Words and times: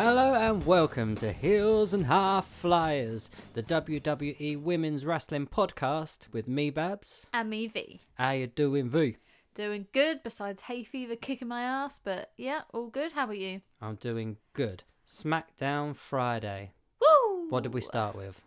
Hello 0.00 0.32
and 0.32 0.64
welcome 0.64 1.16
to 1.16 1.32
Heels 1.32 1.92
and 1.92 2.06
High 2.06 2.44
Flyers, 2.60 3.30
the 3.54 3.64
WWE 3.64 4.62
Women's 4.62 5.04
Wrestling 5.04 5.48
podcast 5.48 6.32
with 6.32 6.46
me, 6.46 6.70
Babs. 6.70 7.26
And 7.34 7.50
me, 7.50 7.66
V. 7.66 8.02
How 8.14 8.30
you 8.30 8.46
doing, 8.46 8.88
V? 8.88 9.16
Doing 9.56 9.88
good, 9.92 10.22
besides 10.22 10.62
hay 10.62 10.84
fever 10.84 11.16
kicking 11.16 11.48
my 11.48 11.62
ass, 11.62 11.98
but 11.98 12.30
yeah, 12.36 12.60
all 12.72 12.86
good. 12.86 13.14
How 13.14 13.24
about 13.24 13.38
you? 13.38 13.62
I'm 13.82 13.96
doing 13.96 14.36
good. 14.52 14.84
SmackDown 15.04 15.96
Friday. 15.96 16.74
Woo! 17.00 17.48
What 17.48 17.64
did 17.64 17.74
we 17.74 17.80
start 17.80 18.14
with? 18.14 18.44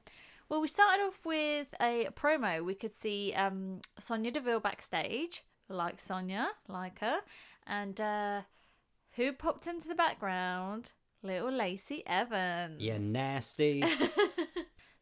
Well, 0.48 0.62
we 0.62 0.70
started 0.70 1.04
off 1.04 1.20
with 1.26 1.68
a 1.82 2.08
promo. 2.16 2.64
We 2.64 2.76
could 2.76 2.96
see 2.96 3.34
um, 3.34 3.82
Sonya 4.00 4.32
Deville 4.32 4.62
backstage, 4.62 5.44
like 5.68 6.00
Sonya, 6.00 6.52
like 6.70 7.00
her, 7.00 7.20
and 7.68 8.00
uh, 8.00 8.42
who 9.16 9.34
popped 9.34 9.68
into 9.68 9.90
the 9.90 9.96
background? 9.96 10.94
Little 11.24 11.52
Lacey 11.52 12.04
Evans. 12.06 12.82
You 12.82 12.98
nasty. 13.00 13.84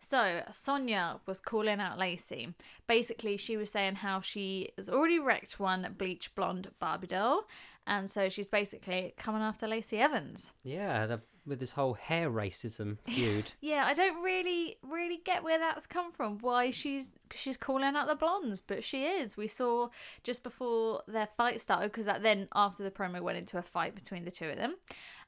So 0.02 0.42
Sonya 0.50 1.20
was 1.28 1.40
calling 1.40 1.80
out 1.80 2.00
Lacey. 2.00 2.56
Basically, 2.88 3.38
she 3.38 3.58
was 3.58 3.70
saying 3.70 3.96
how 3.96 4.22
she 4.22 4.70
has 4.78 4.90
already 4.90 5.20
wrecked 5.20 5.60
one 5.60 5.94
bleach 5.98 6.34
blonde 6.34 6.70
Barbie 6.80 7.06
doll, 7.08 7.44
and 7.86 8.10
so 8.10 8.28
she's 8.28 8.48
basically 8.48 9.14
coming 9.18 9.42
after 9.44 9.68
Lacey 9.68 10.00
Evans. 10.00 10.52
yeah, 10.64 11.06
the, 11.06 11.22
with 11.46 11.60
this 11.60 11.72
whole 11.74 11.94
hair 11.94 12.32
racism 12.32 12.98
feud. 13.06 13.52
Yeah, 13.62 13.84
I 13.86 13.94
don't 13.94 14.24
really, 14.24 14.78
really 14.82 15.20
get 15.24 15.44
where 15.44 15.60
that's 15.60 15.86
come 15.86 16.12
from. 16.12 16.40
Why 16.40 16.72
she's 16.72 17.14
she's 17.32 17.58
calling 17.58 17.96
out 17.96 18.08
the 18.08 18.16
blondes, 18.16 18.62
but 18.62 18.84
she 18.84 19.04
is. 19.04 19.38
We 19.38 19.48
saw 19.48 19.90
just 20.24 20.42
before 20.44 21.04
their 21.08 21.28
fight 21.38 21.62
started 21.62 21.92
because 21.92 22.06
that 22.06 22.24
then 22.24 22.48
after 22.56 22.82
the 22.84 22.90
promo 22.92 23.22
went 23.22 23.38
into 23.38 23.60
a 23.60 23.64
fight 23.64 23.94
between 23.94 24.26
the 24.26 24.32
two 24.32 24.48
of 24.50 24.56
them, 24.58 24.76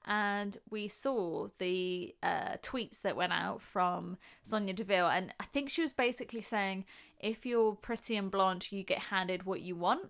and 0.05 0.57
we 0.69 0.88
saw 0.88 1.49
the 1.59 2.16
uh, 2.23 2.57
tweets 2.63 3.02
that 3.02 3.16
went 3.16 3.33
out 3.33 3.61
from 3.61 4.17
Sonya 4.44 4.73
Deville, 4.73 5.09
and 5.09 5.33
I 5.39 5.45
think 5.45 5.69
she 5.69 5.81
was 5.81 5.94
basically 5.94 6.41
saying 6.41 6.85
if 7.19 7.45
you're 7.45 7.75
pretty 7.75 8.16
and 8.16 8.31
blonde, 8.31 8.72
you 8.72 8.83
get 8.83 8.99
handed 8.99 9.44
what 9.44 9.61
you 9.61 9.75
want. 9.75 10.09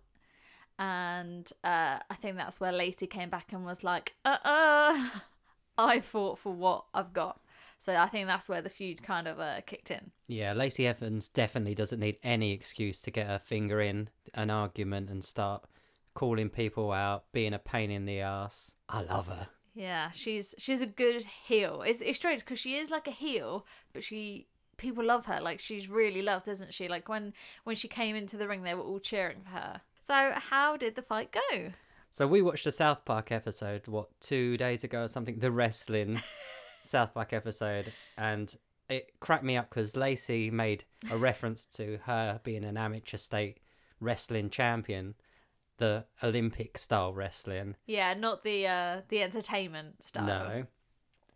And 0.79 1.51
uh, 1.63 1.99
I 2.09 2.15
think 2.15 2.37
that's 2.37 2.59
where 2.59 2.71
Lacey 2.71 3.05
came 3.05 3.29
back 3.29 3.51
and 3.51 3.65
was 3.65 3.83
like, 3.83 4.15
uh 4.25 4.37
uh, 4.43 5.09
I 5.77 5.99
fought 5.99 6.39
for 6.39 6.53
what 6.53 6.85
I've 6.93 7.13
got. 7.13 7.39
So 7.77 7.95
I 7.95 8.07
think 8.07 8.27
that's 8.27 8.47
where 8.47 8.61
the 8.61 8.69
feud 8.69 9.03
kind 9.03 9.27
of 9.27 9.39
uh, 9.39 9.61
kicked 9.61 9.91
in. 9.91 10.11
Yeah, 10.27 10.53
Lacey 10.53 10.87
Evans 10.87 11.27
definitely 11.27 11.75
doesn't 11.75 11.99
need 11.99 12.17
any 12.23 12.51
excuse 12.51 13.01
to 13.01 13.11
get 13.11 13.27
her 13.27 13.39
finger 13.39 13.81
in 13.81 14.09
an 14.33 14.51
argument 14.51 15.09
and 15.09 15.23
start 15.23 15.65
calling 16.13 16.49
people 16.49 16.91
out, 16.91 17.25
being 17.31 17.53
a 17.53 17.59
pain 17.59 17.89
in 17.89 18.05
the 18.05 18.19
ass. 18.19 18.75
I 18.87 19.01
love 19.01 19.27
her. 19.27 19.47
Yeah, 19.73 20.11
she's 20.11 20.53
she's 20.57 20.81
a 20.81 20.85
good 20.85 21.23
heel. 21.45 21.83
It's 21.85 22.01
it's 22.01 22.17
strange 22.17 22.41
because 22.41 22.59
she 22.59 22.75
is 22.75 22.89
like 22.89 23.07
a 23.07 23.11
heel, 23.11 23.65
but 23.93 24.03
she 24.03 24.47
people 24.77 25.03
love 25.03 25.27
her. 25.27 25.39
Like 25.39 25.59
she's 25.59 25.87
really 25.89 26.21
loved, 26.21 26.47
isn't 26.47 26.73
she? 26.73 26.87
Like 26.87 27.07
when 27.07 27.33
when 27.63 27.75
she 27.75 27.87
came 27.87 28.15
into 28.15 28.37
the 28.37 28.47
ring, 28.47 28.63
they 28.63 28.73
were 28.73 28.83
all 28.83 28.99
cheering 28.99 29.41
for 29.43 29.51
her. 29.51 29.81
So 30.01 30.33
how 30.35 30.77
did 30.77 30.95
the 30.95 31.01
fight 31.01 31.31
go? 31.31 31.71
So 32.09 32.27
we 32.27 32.41
watched 32.41 32.65
a 32.65 32.71
South 32.71 33.05
Park 33.05 33.31
episode, 33.31 33.87
what, 33.87 34.09
two 34.19 34.57
days 34.57 34.83
ago 34.83 35.03
or 35.03 35.07
something, 35.07 35.39
the 35.39 35.51
wrestling 35.51 36.21
South 36.83 37.13
Park 37.13 37.31
episode, 37.31 37.93
and 38.17 38.57
it 38.89 39.13
cracked 39.21 39.45
me 39.45 39.55
up 39.55 39.69
because 39.69 39.95
Lacey 39.95 40.51
made 40.51 40.83
a 41.09 41.17
reference 41.17 41.65
to 41.67 41.99
her 42.03 42.41
being 42.43 42.65
an 42.65 42.75
amateur 42.75 43.15
state 43.15 43.59
wrestling 44.01 44.49
champion, 44.49 45.15
the 45.81 46.05
Olympic 46.23 46.77
style 46.77 47.11
wrestling. 47.11 47.75
Yeah, 47.87 48.13
not 48.13 48.43
the 48.43 48.67
uh 48.67 49.01
the 49.09 49.21
entertainment 49.23 50.03
style. 50.03 50.25
No. 50.25 50.65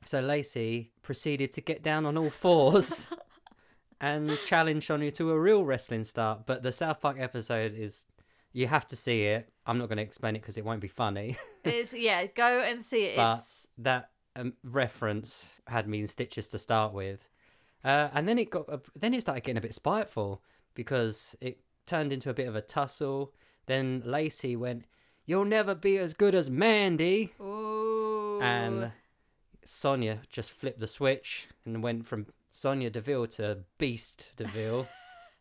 So 0.06 0.22
Lacey 0.22 0.92
proceeded 1.02 1.52
to 1.54 1.62
get 1.62 1.82
down 1.82 2.06
on 2.06 2.16
all 2.16 2.30
fours 2.30 3.10
and 4.00 4.38
challenge 4.46 4.86
Sonya 4.86 5.12
to 5.14 5.32
a 5.32 5.40
real 5.40 5.66
wrestling 5.66 6.04
start. 6.04 6.46
But 6.46 6.62
the 6.62 6.72
South 6.72 7.02
Park 7.02 7.18
episode 7.20 7.74
is, 7.76 8.06
you 8.54 8.68
have 8.68 8.86
to 8.88 8.96
see 8.96 9.24
it. 9.24 9.50
I'm 9.66 9.80
not 9.80 9.90
going 9.90 9.98
to 9.98 10.04
explain 10.04 10.36
it 10.36 10.44
because 10.44 10.60
it 10.60 10.64
won't 10.64 10.80
be 10.82 10.88
funny. 10.88 11.38
It's 11.64 11.92
yeah, 11.92 12.28
go 12.28 12.60
and 12.62 12.84
see 12.84 13.06
it. 13.06 13.16
but 13.16 13.40
It's 13.40 13.66
that 13.80 14.12
um, 14.36 14.54
reference 14.64 15.60
had 15.66 15.88
me 15.88 16.02
in 16.02 16.08
stitches 16.08 16.48
to 16.50 16.60
start 16.60 16.94
with, 16.94 17.28
uh, 17.84 18.10
and 18.14 18.30
then 18.30 18.38
it 18.38 18.52
got 18.52 18.70
a, 18.70 18.80
then 18.96 19.16
it 19.16 19.22
started 19.22 19.44
getting 19.44 19.58
a 19.58 19.62
bit 19.62 19.74
spiteful 19.74 20.44
because 20.76 21.36
it 21.42 21.62
turned 21.88 22.14
into 22.14 22.30
a 22.30 22.36
bit 22.36 22.48
of 22.48 22.56
a 22.56 22.62
tussle. 22.62 23.34
Then 23.66 24.02
Lacey 24.06 24.56
went, 24.56 24.86
"You'll 25.26 25.46
never 25.46 25.74
be 25.76 25.98
as 25.98 26.14
good 26.14 26.36
as 26.36 26.50
Mandy," 26.50 27.34
ooh. 27.42 28.40
and 28.42 28.92
Sonya 29.64 30.20
just 30.30 30.52
flipped 30.52 30.80
the 30.80 30.88
switch 30.88 31.48
and 31.66 31.82
went 31.82 32.06
from 32.06 32.28
Sonya 32.52 32.90
Deville 32.90 33.28
to 33.28 33.60
Beast 33.78 34.30
Deville, 34.36 34.88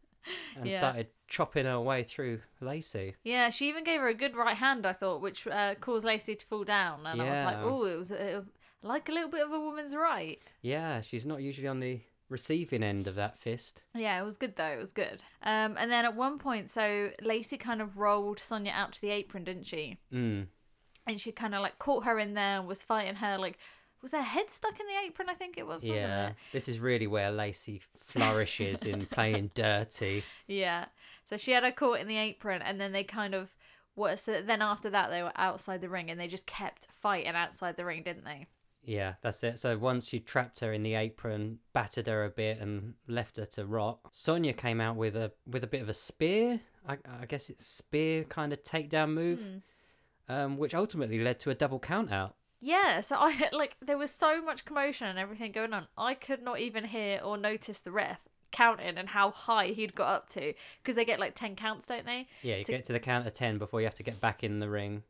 and 0.56 0.66
Yeah. 0.70 0.78
started 0.78 1.08
chopping 1.28 1.66
her 1.66 1.80
way 1.80 2.02
through 2.02 2.40
Lacey. 2.60 3.14
Yeah, 3.22 3.50
she 3.50 3.68
even 3.68 3.84
gave 3.84 4.00
her 4.00 4.08
a 4.08 4.14
good 4.14 4.34
right 4.36 4.56
hand, 4.56 4.86
I 4.86 4.92
thought, 4.92 5.20
which 5.20 5.46
uh, 5.46 5.74
caused 5.76 6.04
Lacey 6.06 6.34
to 6.36 6.46
fall 6.46 6.64
down. 6.64 7.06
And 7.06 7.20
I 7.20 7.30
was 7.30 7.44
like, 7.44 7.58
oh, 7.58 7.84
it 7.84 7.96
was 7.96 8.10
a, 8.10 8.44
like 8.82 9.08
a 9.08 9.12
little 9.12 9.28
bit 9.30 9.44
of 9.44 9.52
a 9.52 9.60
woman's 9.60 9.94
right. 9.94 10.40
Yeah, 10.62 11.00
she's 11.02 11.26
not 11.26 11.42
usually 11.42 11.68
on 11.68 11.80
the 11.80 12.00
receiving 12.34 12.82
end 12.82 13.06
of 13.06 13.14
that 13.14 13.38
fist. 13.38 13.82
Yeah, 13.94 14.20
it 14.20 14.24
was 14.24 14.36
good 14.36 14.56
though. 14.56 14.66
It 14.72 14.80
was 14.80 14.92
good. 14.92 15.22
Um, 15.42 15.76
and 15.78 15.90
then 15.90 16.04
at 16.04 16.14
one 16.16 16.38
point, 16.38 16.68
so 16.68 17.10
Lacey 17.22 17.56
kind 17.56 17.80
of 17.80 17.96
rolled 17.96 18.38
Sonya 18.38 18.72
out 18.74 18.92
to 18.94 19.00
the 19.00 19.10
apron, 19.10 19.44
didn't 19.44 19.66
she? 19.66 19.98
Mm. 20.12 20.48
And 21.06 21.20
she 21.20 21.32
kind 21.32 21.54
of 21.54 21.62
like 21.62 21.78
caught 21.78 22.04
her 22.04 22.18
in 22.18 22.34
there 22.34 22.58
and 22.58 22.66
was 22.68 22.82
fighting 22.82 23.16
her. 23.16 23.38
Like, 23.38 23.58
was 24.02 24.12
her 24.12 24.22
head 24.22 24.50
stuck 24.50 24.78
in 24.80 24.86
the 24.86 25.06
apron? 25.06 25.28
I 25.30 25.34
think 25.34 25.56
it 25.56 25.66
was. 25.66 25.82
Wasn't 25.82 25.94
Yeah, 25.94 26.28
it? 26.28 26.34
this 26.52 26.68
is 26.68 26.78
really 26.80 27.06
where 27.06 27.30
Lacey 27.30 27.80
flourishes 27.98 28.82
in 28.84 29.06
playing 29.10 29.50
dirty. 29.54 30.24
Yeah. 30.46 30.86
So 31.28 31.36
she 31.36 31.52
had 31.52 31.62
her 31.64 31.72
caught 31.72 32.00
in 32.00 32.08
the 32.08 32.18
apron, 32.18 32.60
and 32.62 32.80
then 32.80 32.92
they 32.92 33.04
kind 33.04 33.34
of 33.34 33.54
what? 33.94 34.18
So 34.18 34.42
then 34.42 34.60
after 34.60 34.90
that, 34.90 35.10
they 35.10 35.22
were 35.22 35.32
outside 35.36 35.80
the 35.80 35.88
ring, 35.88 36.10
and 36.10 36.18
they 36.20 36.26
just 36.28 36.46
kept 36.46 36.88
fighting 37.00 37.34
outside 37.34 37.76
the 37.76 37.84
ring, 37.84 38.02
didn't 38.02 38.24
they? 38.24 38.46
Yeah, 38.84 39.14
that's 39.22 39.42
it. 39.42 39.58
So 39.58 39.78
once 39.78 40.12
you 40.12 40.20
trapped 40.20 40.60
her 40.60 40.72
in 40.72 40.82
the 40.82 40.94
apron, 40.94 41.58
battered 41.72 42.06
her 42.06 42.24
a 42.24 42.30
bit, 42.30 42.58
and 42.58 42.94
left 43.08 43.36
her 43.38 43.46
to 43.46 43.64
rot, 43.64 43.98
Sonya 44.12 44.52
came 44.52 44.80
out 44.80 44.96
with 44.96 45.16
a 45.16 45.32
with 45.46 45.64
a 45.64 45.66
bit 45.66 45.82
of 45.82 45.88
a 45.88 45.94
spear. 45.94 46.60
I, 46.86 46.98
I 47.20 47.24
guess 47.26 47.48
it's 47.48 47.66
spear 47.66 48.24
kind 48.24 48.52
of 48.52 48.62
takedown 48.62 49.14
move, 49.14 49.40
um, 50.28 50.58
which 50.58 50.74
ultimately 50.74 51.18
led 51.18 51.38
to 51.40 51.50
a 51.50 51.54
double 51.54 51.78
count 51.78 52.12
out. 52.12 52.36
Yeah, 52.60 53.00
so 53.00 53.16
I 53.18 53.48
like 53.52 53.76
there 53.80 53.98
was 53.98 54.10
so 54.10 54.42
much 54.42 54.64
commotion 54.64 55.06
and 55.06 55.18
everything 55.18 55.52
going 55.52 55.72
on. 55.72 55.86
I 55.96 56.14
could 56.14 56.42
not 56.42 56.60
even 56.60 56.84
hear 56.84 57.20
or 57.24 57.36
notice 57.36 57.80
the 57.80 57.90
ref 57.90 58.20
counting 58.50 58.96
and 58.98 59.08
how 59.08 59.30
high 59.32 59.66
he'd 59.68 59.94
got 59.96 60.08
up 60.08 60.28
to 60.28 60.54
because 60.82 60.94
they 60.94 61.04
get 61.04 61.18
like 61.18 61.34
10 61.34 61.56
counts, 61.56 61.86
don't 61.86 62.06
they? 62.06 62.28
Yeah, 62.42 62.56
you 62.56 62.64
To- 62.64 62.72
get 62.72 62.84
to 62.84 62.92
the 62.92 63.00
count 63.00 63.26
of 63.26 63.32
ten 63.32 63.58
before 63.58 63.80
you 63.80 63.86
have 63.86 63.94
to 63.94 64.02
get 64.04 64.20
back 64.20 64.44
in 64.44 64.60
the 64.60 64.68
ring. 64.70 65.02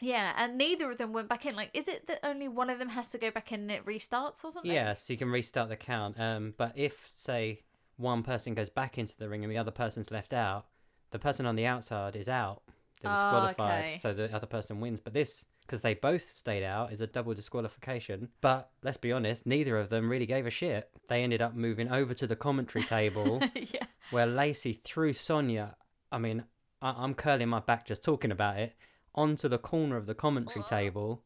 Yeah, 0.00 0.32
and 0.36 0.56
neither 0.56 0.90
of 0.90 0.98
them 0.98 1.12
went 1.12 1.28
back 1.28 1.44
in. 1.46 1.54
Like, 1.54 1.70
is 1.74 1.88
it 1.88 2.06
that 2.06 2.20
only 2.24 2.48
one 2.48 2.70
of 2.70 2.78
them 2.78 2.90
has 2.90 3.10
to 3.10 3.18
go 3.18 3.30
back 3.30 3.52
in 3.52 3.60
and 3.60 3.70
it 3.70 3.84
restarts 3.86 4.42
or 4.44 4.50
something? 4.50 4.70
Yeah, 4.70 4.94
so 4.94 5.12
you 5.12 5.18
can 5.18 5.30
restart 5.30 5.68
the 5.68 5.76
count. 5.76 6.18
Um, 6.18 6.54
but 6.56 6.72
if 6.76 7.06
say 7.06 7.60
one 7.96 8.22
person 8.22 8.54
goes 8.54 8.70
back 8.70 8.96
into 8.98 9.16
the 9.16 9.28
ring 9.28 9.44
and 9.44 9.52
the 9.52 9.58
other 9.58 9.70
person's 9.70 10.10
left 10.10 10.32
out, 10.32 10.66
the 11.10 11.18
person 11.18 11.44
on 11.46 11.56
the 11.56 11.66
outside 11.66 12.16
is 12.16 12.28
out. 12.28 12.62
They're 13.02 13.10
Oh, 13.10 13.14
disqualified, 13.14 13.84
okay. 13.84 13.98
so 13.98 14.12
the 14.14 14.34
other 14.34 14.46
person 14.46 14.80
wins. 14.80 15.00
But 15.00 15.12
this, 15.14 15.44
because 15.62 15.80
they 15.82 15.94
both 15.94 16.28
stayed 16.30 16.62
out, 16.64 16.92
is 16.92 17.00
a 17.00 17.06
double 17.06 17.34
disqualification. 17.34 18.28
But 18.40 18.70
let's 18.82 18.96
be 18.98 19.12
honest, 19.12 19.46
neither 19.46 19.78
of 19.78 19.88
them 19.90 20.08
really 20.10 20.26
gave 20.26 20.46
a 20.46 20.50
shit. 20.50 20.90
They 21.08 21.22
ended 21.22 21.42
up 21.42 21.54
moving 21.54 21.90
over 21.90 22.14
to 22.14 22.26
the 22.26 22.36
commentary 22.36 22.84
table 22.84 23.40
yeah. 23.54 23.84
where 24.10 24.26
Lacey 24.26 24.80
threw 24.84 25.12
Sonya. 25.12 25.76
I 26.12 26.18
mean, 26.18 26.44
I- 26.82 26.94
I'm 26.98 27.14
curling 27.14 27.48
my 27.48 27.60
back 27.60 27.86
just 27.86 28.02
talking 28.04 28.30
about 28.30 28.58
it 28.58 28.74
onto 29.14 29.48
the 29.48 29.58
corner 29.58 29.96
of 29.96 30.06
the 30.06 30.14
commentary 30.14 30.64
table. 30.64 31.22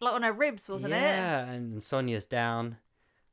Like 0.00 0.14
on 0.14 0.22
her 0.22 0.32
ribs, 0.32 0.68
wasn't 0.68 0.92
it? 0.92 0.96
yeah, 0.96 1.44
and 1.46 1.82
Sonya's 1.82 2.26
down. 2.26 2.76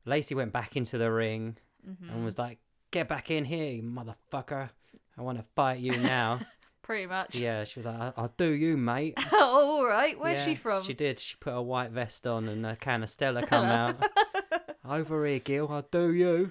Lacey 0.04 0.34
went 0.34 0.52
back 0.52 0.76
into 0.76 0.98
the 0.98 1.10
ring 1.12 1.58
Mm-hmm. 1.88 2.10
and 2.10 2.24
was 2.24 2.36
like, 2.36 2.58
"Get 2.90 3.06
back 3.06 3.30
in 3.30 3.44
here, 3.44 3.72
you 3.74 3.82
motherfucker! 3.84 4.70
I 5.16 5.22
want 5.22 5.38
to 5.38 5.44
fight 5.54 5.78
you 5.78 5.96
now." 5.96 6.40
Pretty 6.82 7.06
much. 7.06 7.36
yeah, 7.36 7.62
she 7.64 7.78
was 7.78 7.86
like, 7.86 7.96
"I- 8.00 8.12
"I'll 8.16 8.34
do 8.36 8.46
you, 8.50 8.76
mate." 8.76 9.14
oh, 9.32 9.76
all 9.78 9.86
right. 9.86 10.18
Where's 10.18 10.42
she 10.42 10.50
Yeah, 10.52 10.56
from? 10.56 10.82
She 10.82 10.94
did. 10.94 11.20
She 11.20 11.36
put 11.38 11.52
a 11.52 11.62
white 11.62 11.92
vest 11.92 12.26
on 12.26 12.48
and 12.48 12.66
a 12.66 12.74
can 12.74 13.04
of 13.04 13.10
Stella, 13.10 13.46
come 13.46 13.66
out. 13.66 14.04
Over 14.88 15.26
here, 15.26 15.38
Gil. 15.40 15.68
I'll 15.70 15.86
do 15.90 16.12
you. 16.12 16.50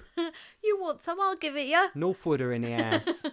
You 0.62 0.78
want 0.80 1.02
some? 1.02 1.20
I'll 1.20 1.36
give 1.36 1.54
it 1.56 1.66
you. 1.66 1.88
Northwooder 1.94 2.54
in 2.56 2.62
the 2.62 2.72
ass. 2.72 3.24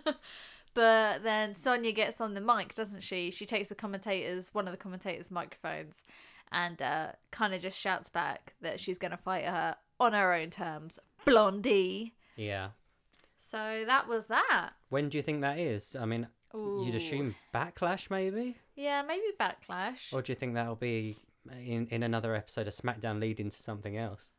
But 0.74 1.24
then 1.24 1.54
Sonya 1.54 1.92
gets 1.92 2.20
on 2.20 2.34
the 2.34 2.42
mic, 2.42 2.74
doesn't 2.76 3.02
she? 3.04 3.30
She 3.32 3.46
takes 3.46 3.70
the 3.70 3.76
commentators, 3.76 4.50
one 4.54 4.68
of 4.68 4.72
the 4.72 4.78
commentators' 4.78 5.30
microphones, 5.30 6.04
and 6.52 6.82
uh, 6.82 7.08
kind 7.32 7.54
of 7.54 7.62
just 7.62 7.78
shouts 7.78 8.10
back 8.10 8.54
that 8.62 8.80
she's 8.80 8.98
going 8.98 9.12
to 9.12 9.18
fight 9.18 9.46
her 9.46 9.76
on 10.00 10.14
her 10.14 10.34
own 10.34 10.50
terms, 10.50 10.98
Blondie. 11.26 12.14
yeah. 12.36 12.70
So 13.38 13.84
that 13.86 14.08
was 14.08 14.28
that. 14.28 14.70
When 14.90 15.10
do 15.10 15.18
you 15.18 15.22
think 15.22 15.42
that 15.42 15.60
is? 15.60 15.98
I 16.00 16.06
mean, 16.06 16.28
you'd 16.54 16.96
assume 16.96 17.36
backlash, 17.54 18.10
maybe, 18.10 18.58
Yeah, 18.76 19.02
maybe 19.02 19.26
backlash. 19.38 20.14
or 20.14 20.22
do 20.22 20.32
you 20.32 20.36
think 20.36 20.54
that'll 20.54 20.76
be 20.78 21.18
in 21.52 21.88
in 21.88 22.04
another 22.04 22.36
episode 22.36 22.68
of 22.70 22.74
SmackDown 22.74 23.20
leading 23.20 23.50
to 23.50 23.62
something 23.62 23.98
else. 23.98 24.32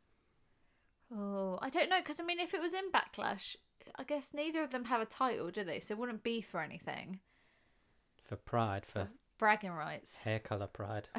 Oh, 1.15 1.59
I 1.61 1.69
don't 1.69 1.87
know 1.89 1.99
because 1.99 2.19
I 2.19 2.23
mean, 2.23 2.39
if 2.39 2.53
it 2.55 2.61
was 2.61 2.73
in 2.73 2.91
Backlash, 2.91 3.55
I 3.95 4.03
guess 4.03 4.33
neither 4.33 4.63
of 4.63 4.71
them 4.71 4.85
have 4.85 5.01
a 5.01 5.05
title, 5.05 5.51
do 5.51 5.63
they? 5.63 5.79
So 5.79 5.93
it 5.93 5.97
wouldn't 5.97 6.23
be 6.23 6.41
for 6.41 6.59
anything. 6.59 7.19
For 8.23 8.35
pride, 8.35 8.85
for 8.85 9.09
Bragging 9.37 9.71
rights. 9.71 10.23
hair 10.23 10.39
color 10.39 10.67
pride. 10.67 11.09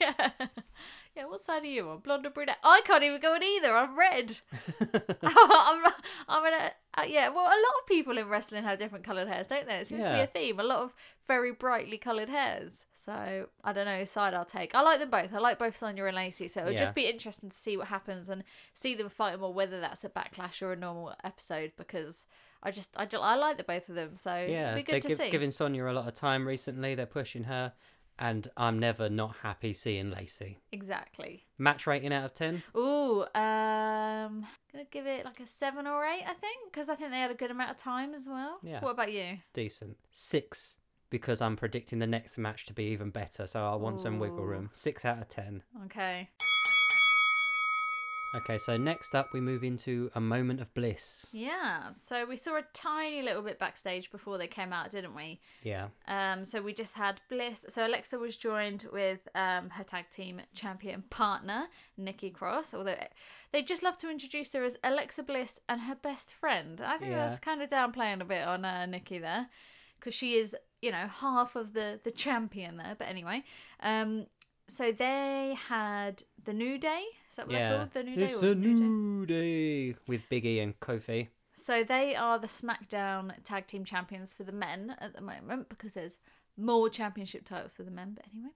yeah. 0.00 0.30
Yeah, 1.16 1.26
what 1.26 1.40
side 1.40 1.64
are 1.64 1.66
you 1.66 1.88
on? 1.88 1.98
Blonde 1.98 2.24
or 2.24 2.30
brunette? 2.30 2.58
I 2.62 2.82
can't 2.84 3.02
even 3.02 3.20
go 3.20 3.34
on 3.34 3.42
either. 3.42 3.74
I'm 3.76 3.98
red. 3.98 4.38
I'm, 5.22 5.92
I'm 6.28 6.44
gonna, 6.44 6.70
uh, 6.96 7.02
yeah, 7.08 7.28
well, 7.30 7.46
a 7.46 7.48
lot 7.48 7.80
of 7.80 7.86
people 7.88 8.16
in 8.16 8.28
wrestling 8.28 8.62
have 8.62 8.78
different 8.78 9.04
coloured 9.04 9.26
hairs, 9.26 9.48
don't 9.48 9.66
they? 9.66 9.74
It 9.74 9.88
seems 9.88 10.02
to 10.04 10.08
be 10.10 10.16
Yeah. 10.16 10.22
a 10.22 10.26
theme. 10.28 10.60
A 10.60 10.62
lot 10.62 10.78
of 10.84 10.94
very 11.26 11.50
brightly 11.50 11.98
coloured 11.98 12.28
hairs. 12.28 12.86
So, 12.92 13.46
I 13.64 13.72
don't 13.72 13.86
know, 13.86 13.98
whose 13.98 14.10
side 14.10 14.34
I'll 14.34 14.44
take. 14.44 14.74
I 14.74 14.82
like 14.82 15.00
them 15.00 15.10
both. 15.10 15.34
I 15.34 15.38
like 15.38 15.58
both 15.58 15.76
Sonya 15.76 16.04
and 16.04 16.14
Lacey. 16.16 16.46
So, 16.46 16.60
it'll 16.60 16.72
Yeah. 16.74 16.78
just 16.78 16.94
be 16.94 17.06
interesting 17.08 17.50
to 17.50 17.56
see 17.56 17.76
what 17.76 17.88
happens 17.88 18.28
and 18.28 18.44
see 18.72 18.94
them 18.94 19.08
fight 19.08 19.40
or 19.40 19.52
whether 19.52 19.80
that's 19.80 20.04
a 20.04 20.08
backlash 20.08 20.62
or 20.62 20.72
a 20.72 20.76
normal 20.76 21.14
episode 21.24 21.72
because 21.76 22.26
I 22.62 22.70
just, 22.70 22.94
I, 22.96 23.06
just, 23.06 23.22
I 23.22 23.36
like 23.36 23.56
the 23.56 23.64
both 23.64 23.88
of 23.88 23.94
them. 23.94 24.16
So, 24.16 24.34
yeah, 24.34 24.74
be 24.74 24.82
they're 24.82 25.00
good 25.00 25.02
to 25.02 25.08
giv- 25.08 25.16
see. 25.18 25.30
giving 25.30 25.50
Sonya 25.50 25.86
a 25.86 25.92
lot 25.92 26.06
of 26.06 26.14
time 26.14 26.46
recently. 26.46 26.94
They're 26.94 27.06
pushing 27.06 27.44
her, 27.44 27.72
and 28.18 28.48
I'm 28.56 28.78
never 28.78 29.08
not 29.08 29.36
happy 29.42 29.72
seeing 29.72 30.10
Lacey. 30.10 30.58
Exactly. 30.70 31.46
Match 31.58 31.86
rating 31.86 32.12
out 32.12 32.24
of 32.24 32.34
ten. 32.34 32.62
Ooh, 32.76 33.22
um, 33.34 34.46
gonna 34.72 34.84
give 34.90 35.06
it 35.06 35.24
like 35.24 35.40
a 35.40 35.46
seven 35.46 35.86
or 35.86 36.04
eight, 36.04 36.24
I 36.26 36.34
think, 36.34 36.70
because 36.70 36.88
I 36.88 36.94
think 36.94 37.10
they 37.10 37.18
had 37.20 37.30
a 37.30 37.34
good 37.34 37.50
amount 37.50 37.70
of 37.70 37.76
time 37.76 38.14
as 38.14 38.26
well. 38.28 38.58
Yeah. 38.62 38.80
What 38.80 38.90
about 38.92 39.12
you? 39.12 39.38
decent. 39.54 39.96
Six 40.10 40.76
because 41.08 41.40
I'm 41.40 41.56
predicting 41.56 41.98
the 41.98 42.06
next 42.06 42.38
match 42.38 42.66
to 42.66 42.72
be 42.72 42.84
even 42.84 43.10
better, 43.10 43.46
so 43.48 43.64
I 43.66 43.74
want 43.74 44.00
some 44.00 44.20
wiggle 44.20 44.44
room. 44.44 44.70
Six 44.72 45.04
out 45.04 45.18
of 45.18 45.28
ten. 45.28 45.64
Okay. 45.86 46.28
Okay, 48.32 48.58
so 48.58 48.76
next 48.76 49.12
up 49.16 49.32
we 49.32 49.40
move 49.40 49.64
into 49.64 50.08
a 50.14 50.20
moment 50.20 50.60
of 50.60 50.72
bliss. 50.72 51.26
Yeah. 51.32 51.92
So 51.96 52.24
we 52.24 52.36
saw 52.36 52.56
a 52.58 52.62
tiny 52.72 53.22
little 53.22 53.42
bit 53.42 53.58
backstage 53.58 54.10
before 54.12 54.38
they 54.38 54.46
came 54.46 54.72
out, 54.72 54.92
didn't 54.92 55.16
we? 55.16 55.40
Yeah, 55.64 55.88
Um, 56.06 56.44
so 56.44 56.62
we 56.62 56.72
just 56.72 56.94
had 56.94 57.20
Bliss. 57.28 57.64
So 57.68 57.84
Alexa 57.84 58.18
was 58.20 58.36
joined 58.36 58.86
with 58.92 59.26
um, 59.34 59.70
her 59.70 59.82
tag 59.82 60.10
team 60.12 60.40
champion 60.54 61.02
partner, 61.10 61.66
Nikki 61.98 62.30
Cross. 62.30 62.72
Although 62.72 62.94
they 63.50 63.62
just 63.62 63.82
love 63.82 63.98
to 63.98 64.08
introduce 64.08 64.52
her 64.52 64.62
as 64.62 64.76
Alexa 64.84 65.24
Bliss 65.24 65.58
and 65.68 65.80
her 65.82 65.96
best 65.96 66.32
friend. 66.32 66.80
I 66.80 66.98
think 66.98 67.10
Yeah. 67.10 67.26
that's 67.26 67.40
kind 67.40 67.60
of 67.62 67.68
downplaying 67.68 68.20
a 68.20 68.24
bit 68.24 68.46
on 68.46 68.64
uh, 68.64 68.86
Nikki 68.86 69.18
there, 69.18 69.48
because 69.98 70.14
she 70.14 70.34
is, 70.34 70.54
you 70.80 70.92
know, 70.92 71.08
half 71.08 71.56
of 71.56 71.72
the 71.72 71.98
the 72.04 72.12
champion 72.12 72.76
there. 72.76 72.94
But 72.96 73.08
anyway, 73.08 73.42
um, 73.80 74.26
so 74.70 74.92
they 74.92 75.56
had 75.68 76.22
the 76.44 76.52
New 76.52 76.78
Day. 76.78 77.04
Is 77.30 77.36
that 77.36 77.46
what 77.46 77.52
they're 77.54 77.78
called? 77.78 77.92
The 77.92 78.02
New 78.04 78.16
Day. 78.16 78.24
it's 78.24 78.42
a 78.42 78.54
New 78.54 79.26
Day? 79.26 79.90
day 79.90 79.96
with 80.06 80.28
Biggie 80.30 80.62
and 80.62 80.78
Kofi. 80.80 81.28
So 81.54 81.84
they 81.84 82.14
are 82.14 82.38
the 82.38 82.46
SmackDown 82.46 83.32
Tag 83.44 83.66
Team 83.66 83.84
Champions 83.84 84.32
for 84.32 84.44
the 84.44 84.52
men 84.52 84.96
at 84.98 85.14
the 85.14 85.20
moment 85.20 85.68
because 85.68 85.94
there's 85.94 86.18
more 86.56 86.88
championship 86.88 87.44
titles 87.44 87.76
for 87.76 87.82
the 87.82 87.90
men. 87.90 88.12
But 88.16 88.26
anyway, 88.32 88.50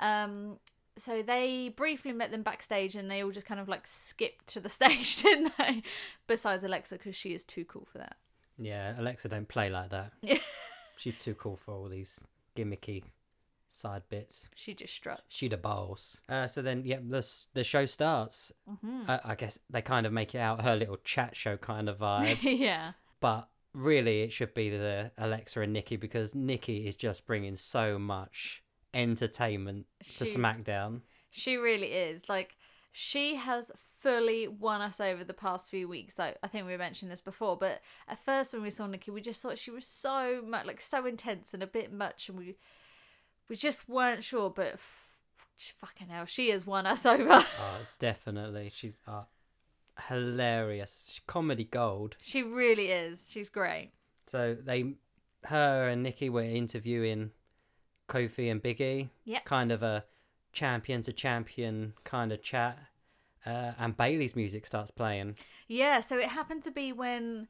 um, 0.00 0.58
so 0.96 1.22
they 1.22 1.72
briefly 1.76 2.12
met 2.12 2.30
them 2.30 2.42
backstage 2.42 2.96
and 2.96 3.10
they 3.10 3.22
all 3.22 3.30
just 3.30 3.46
kind 3.46 3.60
of 3.60 3.68
like 3.68 3.86
skipped 3.86 4.48
to 4.48 4.60
the 4.60 4.68
stage, 4.70 5.22
didn't 5.22 5.52
they? 5.58 5.82
Besides 6.26 6.64
Alexa 6.64 6.96
because 6.96 7.14
she 7.14 7.34
is 7.34 7.44
too 7.44 7.64
cool 7.64 7.86
for 7.90 7.98
that. 7.98 8.16
Yeah, 8.58 8.98
Alexa 8.98 9.28
don't 9.28 9.48
play 9.48 9.70
like 9.70 9.90
that. 9.90 10.12
Yeah. 10.22 10.38
She's 10.96 11.14
too 11.14 11.34
cool 11.34 11.56
for 11.56 11.74
all 11.74 11.88
these 11.88 12.20
gimmicky 12.56 13.04
side 13.70 14.02
bits. 14.08 14.48
She 14.54 14.74
just 14.74 14.94
struts. 14.94 15.34
She 15.34 15.48
the 15.48 15.56
boss. 15.56 16.20
Uh, 16.28 16.46
so 16.46 16.62
then, 16.62 16.82
yeah, 16.84 16.98
the 17.06 17.26
the 17.54 17.64
show 17.64 17.86
starts. 17.86 18.52
hmm 18.66 19.02
Uh, 19.08 19.18
I 19.24 19.34
guess 19.34 19.58
they 19.70 19.82
kind 19.82 20.06
of 20.06 20.12
make 20.12 20.34
it 20.34 20.38
out 20.38 20.62
her 20.62 20.74
little 20.76 20.96
chat 21.04 21.36
show 21.36 21.56
kind 21.56 21.88
of 21.88 21.98
vibe. 21.98 22.38
yeah. 22.42 22.92
but 23.20 23.48
really 23.74 24.22
it 24.22 24.32
should 24.32 24.54
be 24.54 24.70
the 24.70 25.12
Alexa 25.18 25.60
and 25.60 25.72
Nikki 25.72 25.96
because 25.96 26.34
Nikki 26.34 26.86
is 26.88 26.96
just 26.96 27.26
bringing 27.26 27.56
so 27.56 27.98
much 27.98 28.62
entertainment 28.94 29.86
to 30.16 30.24
She- 30.24 30.36
SmackDown. 30.36 31.02
She 31.30 31.56
really 31.56 31.88
is. 31.92 32.28
Like, 32.28 32.56
she 32.90 33.36
has 33.36 33.70
fully 34.00 34.48
won 34.48 34.80
us 34.80 34.98
over 35.00 35.22
the 35.24 35.34
past 35.34 35.70
few 35.70 35.86
weeks. 35.88 36.18
Like, 36.18 36.38
I 36.42 36.48
think 36.48 36.66
we 36.66 36.76
mentioned 36.76 37.10
this 37.10 37.20
before, 37.20 37.56
but 37.56 37.80
at 38.08 38.24
first 38.24 38.52
when 38.54 38.62
we 38.62 38.70
saw 38.70 38.86
Nikki, 38.86 39.10
we 39.10 39.20
just 39.20 39.42
thought 39.42 39.58
she 39.58 39.70
was 39.70 39.86
so 39.86 40.42
much, 40.44 40.64
like, 40.66 40.80
so 40.80 41.04
intense 41.04 41.52
and 41.52 41.62
a 41.62 41.66
bit 41.66 41.92
much, 41.92 42.28
and 42.28 42.38
we 42.38 42.56
we 43.48 43.56
just 43.56 43.88
weren't 43.88 44.22
sure. 44.24 44.50
But 44.50 44.74
f- 44.74 45.14
fucking 45.78 46.08
hell, 46.08 46.24
she 46.26 46.50
has 46.50 46.66
won 46.66 46.86
us 46.86 47.04
over. 47.14 47.44
Oh, 47.44 47.78
definitely, 47.98 48.70
she's 48.74 48.94
uh, 49.06 49.22
hilarious. 50.08 51.06
She's 51.08 51.20
comedy 51.26 51.64
gold. 51.64 52.16
she 52.20 52.42
really 52.42 52.90
is. 52.90 53.28
She's 53.30 53.48
great. 53.48 53.92
So 54.26 54.54
they, 54.62 54.94
her 55.44 55.88
and 55.88 56.02
Nikki 56.02 56.28
were 56.28 56.42
interviewing 56.42 57.30
Kofi 58.08 58.50
and 58.50 58.62
Biggie. 58.62 59.10
Yep. 59.24 59.44
Kind 59.44 59.72
of 59.72 59.82
a 59.82 60.04
champion 60.52 61.02
to 61.02 61.12
champion 61.12 61.94
kind 62.04 62.32
of 62.32 62.42
chat. 62.42 62.78
Uh, 63.46 63.72
and 63.78 63.96
Bayley's 63.96 64.36
music 64.36 64.66
starts 64.66 64.90
playing. 64.90 65.36
Yeah, 65.68 66.00
so 66.00 66.18
it 66.18 66.28
happened 66.28 66.62
to 66.64 66.70
be 66.70 66.92
when 66.92 67.48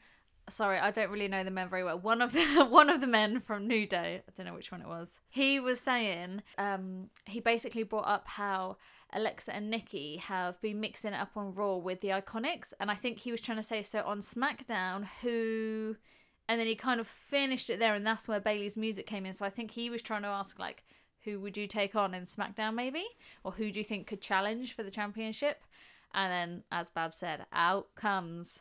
sorry, 0.49 0.79
I 0.79 0.91
don't 0.91 1.11
really 1.11 1.29
know 1.29 1.45
the 1.45 1.51
men 1.51 1.69
very 1.69 1.85
well. 1.85 1.99
One 1.99 2.23
of 2.23 2.33
the 2.33 2.65
one 2.71 2.91
of 2.91 3.01
the 3.01 3.07
men 3.07 3.41
from 3.41 3.67
New 3.67 3.87
Day, 3.87 4.23
I 4.27 4.33
don't 4.35 4.47
know 4.47 4.55
which 4.55 4.73
one 4.73 4.83
it 4.83 4.89
was. 4.89 5.19
He 5.29 5.61
was 5.61 5.81
saying, 5.81 6.43
um, 6.57 7.11
he 7.27 7.41
basically 7.41 7.83
brought 7.83 8.07
up 8.07 8.29
how 8.29 8.77
Alexa 9.13 9.55
and 9.55 9.71
Nikki 9.71 10.17
have 10.17 10.61
been 10.61 10.81
mixing 10.81 11.15
it 11.15 11.21
up 11.21 11.31
on 11.37 11.55
Raw 11.55 11.77
with 11.77 12.01
the 12.01 12.09
Iconics, 12.09 12.73
and 12.79 12.91
I 12.91 12.95
think 12.95 13.21
he 13.21 13.31
was 13.31 13.41
trying 13.41 13.59
to 13.59 13.63
say 13.63 13.83
so 13.83 14.03
on 14.05 14.21
SmackDown 14.21 15.07
who 15.23 15.97
and 16.49 16.59
then 16.59 16.67
he 16.67 16.75
kind 16.75 16.99
of 16.99 17.07
finished 17.07 17.69
it 17.69 17.79
there 17.79 17.95
and 17.95 18.07
that's 18.07 18.27
where 18.27 18.41
Bayley's 18.41 18.77
music 18.77 19.07
came 19.07 19.27
in. 19.27 19.35
So 19.35 19.45
I 19.45 19.51
think 19.51 19.73
he 19.73 19.91
was 19.91 20.01
trying 20.01 20.23
to 20.23 20.29
ask 20.29 20.59
like 20.59 20.83
who 21.25 21.41
would 21.41 21.57
you 21.57 21.67
take 21.67 21.95
on 21.95 22.15
in 22.15 22.25
SmackDown 22.25 22.75
maybe? 22.75 23.05
Or 23.45 23.53
who 23.53 23.71
do 23.71 23.81
you 23.81 23.85
think 23.85 24.07
could 24.07 24.23
challenge 24.23 24.75
for 24.75 24.83
the 24.83 24.91
championship? 24.91 25.63
And 26.15 26.33
then 26.33 26.63
as 26.73 26.89
Bab 26.89 27.15
said, 27.15 27.45
out 27.53 27.95
comes 27.95 28.61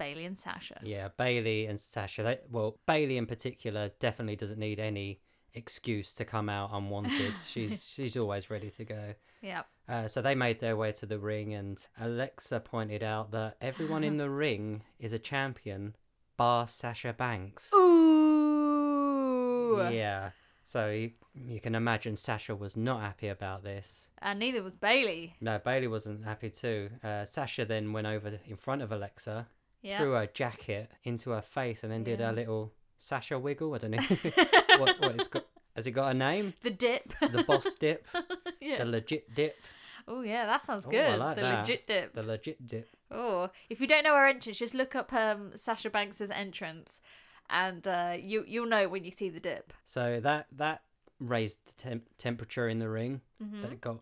Bayley 0.00 0.24
and 0.24 0.38
Sasha. 0.38 0.80
Yeah, 0.82 1.08
Bayley 1.14 1.66
and 1.66 1.78
Sasha. 1.78 2.22
They, 2.22 2.38
well, 2.50 2.78
Bayley 2.86 3.18
in 3.18 3.26
particular 3.26 3.90
definitely 4.00 4.34
doesn't 4.34 4.58
need 4.58 4.80
any 4.80 5.20
excuse 5.52 6.14
to 6.14 6.24
come 6.24 6.48
out 6.48 6.70
unwanted. 6.72 7.34
she's 7.46 7.86
she's 7.86 8.16
always 8.16 8.48
ready 8.48 8.70
to 8.70 8.84
go. 8.86 9.14
Yep. 9.42 9.66
Uh, 9.86 10.08
so 10.08 10.22
they 10.22 10.34
made 10.34 10.60
their 10.60 10.74
way 10.74 10.92
to 10.92 11.04
the 11.04 11.18
ring, 11.18 11.52
and 11.52 11.86
Alexa 12.00 12.60
pointed 12.60 13.02
out 13.02 13.30
that 13.32 13.58
everyone 13.60 14.02
in 14.02 14.16
the 14.16 14.30
ring 14.30 14.84
is 14.98 15.12
a 15.12 15.18
champion, 15.18 15.96
bar 16.38 16.66
Sasha 16.66 17.12
Banks. 17.12 17.70
Ooh. 17.74 19.86
Yeah. 19.90 20.30
So 20.62 20.90
you, 20.90 21.10
you 21.34 21.60
can 21.60 21.74
imagine 21.74 22.16
Sasha 22.16 22.54
was 22.54 22.76
not 22.76 23.02
happy 23.02 23.28
about 23.28 23.64
this. 23.64 24.08
And 24.22 24.38
neither 24.38 24.62
was 24.62 24.76
Bayley. 24.76 25.34
No, 25.40 25.58
Bayley 25.58 25.88
wasn't 25.88 26.24
happy 26.24 26.48
too. 26.48 26.90
Uh, 27.02 27.24
Sasha 27.24 27.64
then 27.64 27.92
went 27.92 28.06
over 28.06 28.38
in 28.46 28.56
front 28.56 28.82
of 28.82 28.92
Alexa, 28.92 29.48
Yeah. 29.82 29.98
threw 29.98 30.12
her 30.12 30.26
jacket 30.26 30.90
into 31.04 31.30
her 31.30 31.42
face, 31.42 31.82
and 31.82 31.90
then 31.92 32.04
did 32.04 32.20
Yeah. 32.20 32.30
a 32.30 32.32
little 32.32 32.72
Sasha 32.98 33.38
wiggle. 33.38 33.74
I 33.74 33.78
don't 33.78 33.90
know 33.92 33.98
what, 34.78 35.00
what 35.00 35.14
it's 35.16 35.28
got. 35.28 35.46
Has 35.76 35.86
it 35.86 35.92
got 35.92 36.10
a 36.10 36.14
name? 36.14 36.54
The 36.62 36.70
dip. 36.70 37.14
The 37.20 37.44
boss 37.44 37.74
dip, 37.74 38.06
yeah. 38.60 38.78
the 38.78 38.84
legit 38.84 39.34
dip, 39.34 39.56
Oh 40.08 40.22
yeah, 40.22 40.44
that 40.46 40.62
sounds 40.62 40.86
Oh, 40.86 40.90
good. 40.90 41.18
Like 41.18 41.36
the 41.36 41.42
that. 41.42 41.58
legit 41.60 41.86
dip. 41.86 42.12
the 42.14 42.22
legit 42.22 42.66
dip. 42.66 42.88
Oh, 43.10 43.50
if 43.68 43.80
you 43.80 43.86
don't 43.86 44.04
know 44.04 44.14
her 44.16 44.26
entrance, 44.26 44.58
just 44.58 44.74
look 44.74 44.94
up 44.94 45.12
um, 45.12 45.52
Sasha 45.56 45.88
Banks's 45.90 46.30
entrance, 46.30 47.00
and 47.48 47.86
uh, 47.86 48.16
you 48.18 48.44
you'll 48.46 48.66
know 48.66 48.88
when 48.88 49.04
you 49.04 49.10
see 49.12 49.28
the 49.30 49.40
dip. 49.40 49.72
So 49.84 50.20
that 50.20 50.46
that 50.52 50.82
raised 51.20 51.58
the 51.66 51.72
temp- 51.74 52.08
temperature 52.18 52.68
in 52.68 52.78
the 52.80 52.88
ring. 52.88 53.20
hmm 53.40 53.62
That 53.62 53.80
got 53.80 54.00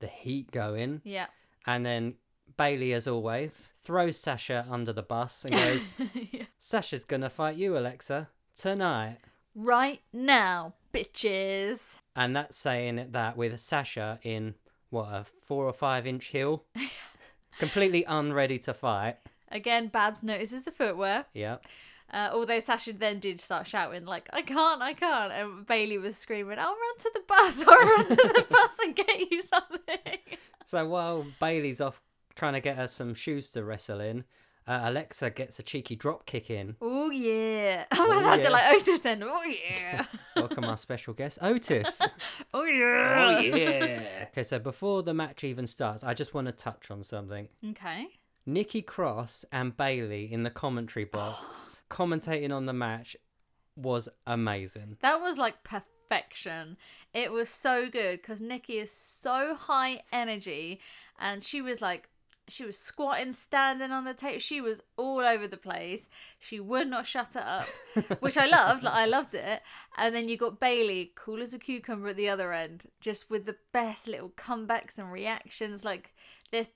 the 0.00 0.06
heat 0.08 0.50
going, 0.50 1.02
Yeah. 1.04 1.26
and 1.66 1.84
then 1.84 2.14
Bayley, 2.60 2.92
as 2.92 3.06
always, 3.06 3.70
throws 3.82 4.18
Sasha 4.18 4.66
under 4.70 4.92
the 4.92 5.02
bus 5.02 5.46
and 5.46 5.54
goes, 5.64 5.96
Yeah. 6.30 6.42
"Sasha's 6.58 7.04
gonna 7.04 7.30
fight 7.30 7.56
you, 7.56 7.74
Alexa, 7.78 8.28
tonight." 8.54 9.16
Right 9.54 10.02
now, 10.12 10.74
bitches. 10.92 12.00
And 12.14 12.36
that's 12.36 12.58
saying 12.58 13.06
that 13.12 13.38
with 13.38 13.58
Sasha 13.60 14.18
in 14.22 14.56
what 14.90 15.06
a 15.06 15.24
four 15.40 15.64
or 15.64 15.72
five 15.72 16.06
inch 16.06 16.26
heel, 16.26 16.64
completely 17.58 18.04
unready 18.06 18.58
to 18.58 18.74
fight. 18.74 19.16
Again, 19.50 19.88
Babs 19.88 20.22
notices 20.22 20.64
the 20.64 20.70
footwear. 20.70 21.24
Yeah, 21.32 21.56
Uh, 22.12 22.28
although 22.30 22.60
Sasha 22.60 22.92
then 22.92 23.20
did 23.20 23.40
start 23.40 23.66
shouting 23.66 24.04
like, 24.04 24.28
"I 24.34 24.42
can't, 24.42 24.82
I 24.82 24.92
can't!" 24.92 25.32
and 25.32 25.66
Bayley 25.66 25.96
was 25.96 26.18
screaming, 26.18 26.58
"I'll 26.58 26.76
run 26.84 26.98
to 26.98 27.10
the 27.14 27.22
bus! 27.26 27.62
I'll 27.66 27.88
run 27.96 28.08
to 28.08 28.32
the 28.34 28.46
bus 28.50 28.78
and 28.84 28.94
get 28.94 29.30
you 29.30 29.40
something!" 29.40 30.18
So 30.66 30.86
while 30.86 31.24
Bayley's 31.40 31.80
off 31.80 32.02
trying 32.40 32.54
to 32.54 32.60
get 32.60 32.76
her 32.76 32.88
some 32.88 33.12
shoes 33.12 33.50
to 33.50 33.62
wrestle 33.62 34.00
in, 34.00 34.24
Uh, 34.66 34.80
Alexa 34.84 35.30
gets 35.30 35.58
a 35.58 35.62
cheeky 35.62 35.94
drop 35.96 36.24
kick 36.26 36.48
in. 36.48 36.76
Oh 36.80 37.10
yeah. 37.10 37.84
I 37.90 37.96
Oh, 37.98 38.08
was 38.14 38.22
sounded 38.22 38.44
yeah. 38.44 38.50
like 38.50 38.74
Otis 38.74 39.00
then. 39.00 39.22
Oh 39.22 39.42
yeah. 39.44 40.04
Welcome 40.36 40.64
our 40.64 40.76
special 40.78 41.12
guest, 41.12 41.38
Otis. 41.42 42.00
oh 42.54 42.64
yeah. 42.64 43.26
Oh 43.36 43.40
yeah. 43.40 44.02
Okay, 44.28 44.42
so 44.44 44.58
before 44.58 45.02
the 45.02 45.12
match 45.12 45.44
even 45.44 45.66
starts, 45.66 46.02
I 46.04 46.14
just 46.14 46.32
want 46.34 46.46
to 46.46 46.52
touch 46.52 46.90
on 46.90 47.02
something. 47.02 47.48
Okay. 47.70 48.06
Nikki 48.46 48.80
Cross 48.80 49.44
and 49.52 49.76
Bayley 49.76 50.32
in 50.32 50.42
the 50.44 50.50
commentary 50.50 51.04
box 51.18 51.82
commentating 51.90 52.52
on 52.52 52.64
the 52.66 52.72
match 52.72 53.16
was 53.76 54.08
amazing. 54.26 54.96
That 55.02 55.20
was 55.20 55.36
like 55.36 55.56
perfection. 55.64 56.76
It 57.12 57.32
was 57.32 57.48
so 57.50 57.88
good 57.90 58.22
because 58.22 58.40
Nikki 58.40 58.78
is 58.78 58.90
so 58.92 59.56
high 59.58 60.02
energy 60.12 60.80
and 61.18 61.42
she 61.42 61.60
was 61.60 61.80
like, 61.82 62.08
she 62.50 62.64
was 62.64 62.78
squatting, 62.78 63.32
standing 63.32 63.90
on 63.90 64.04
the 64.04 64.14
table. 64.14 64.38
She 64.38 64.60
was 64.60 64.82
all 64.96 65.20
over 65.20 65.46
the 65.46 65.56
place. 65.56 66.08
She 66.38 66.60
would 66.60 66.88
not 66.88 67.06
shut 67.06 67.36
it 67.36 67.42
up, 67.42 67.66
which 68.20 68.36
I 68.36 68.46
loved. 68.46 68.82
Like, 68.82 68.94
I 68.94 69.06
loved 69.06 69.34
it. 69.34 69.62
And 69.96 70.14
then 70.14 70.28
you 70.28 70.36
got 70.36 70.60
Bayley, 70.60 71.12
cool 71.14 71.42
as 71.42 71.54
a 71.54 71.58
cucumber 71.58 72.08
at 72.08 72.16
the 72.16 72.28
other 72.28 72.52
end, 72.52 72.84
just 73.00 73.30
with 73.30 73.46
the 73.46 73.56
best 73.72 74.08
little 74.08 74.30
comebacks 74.30 74.98
and 74.98 75.10
reactions. 75.12 75.84
Like, 75.84 76.12
they're 76.50 76.66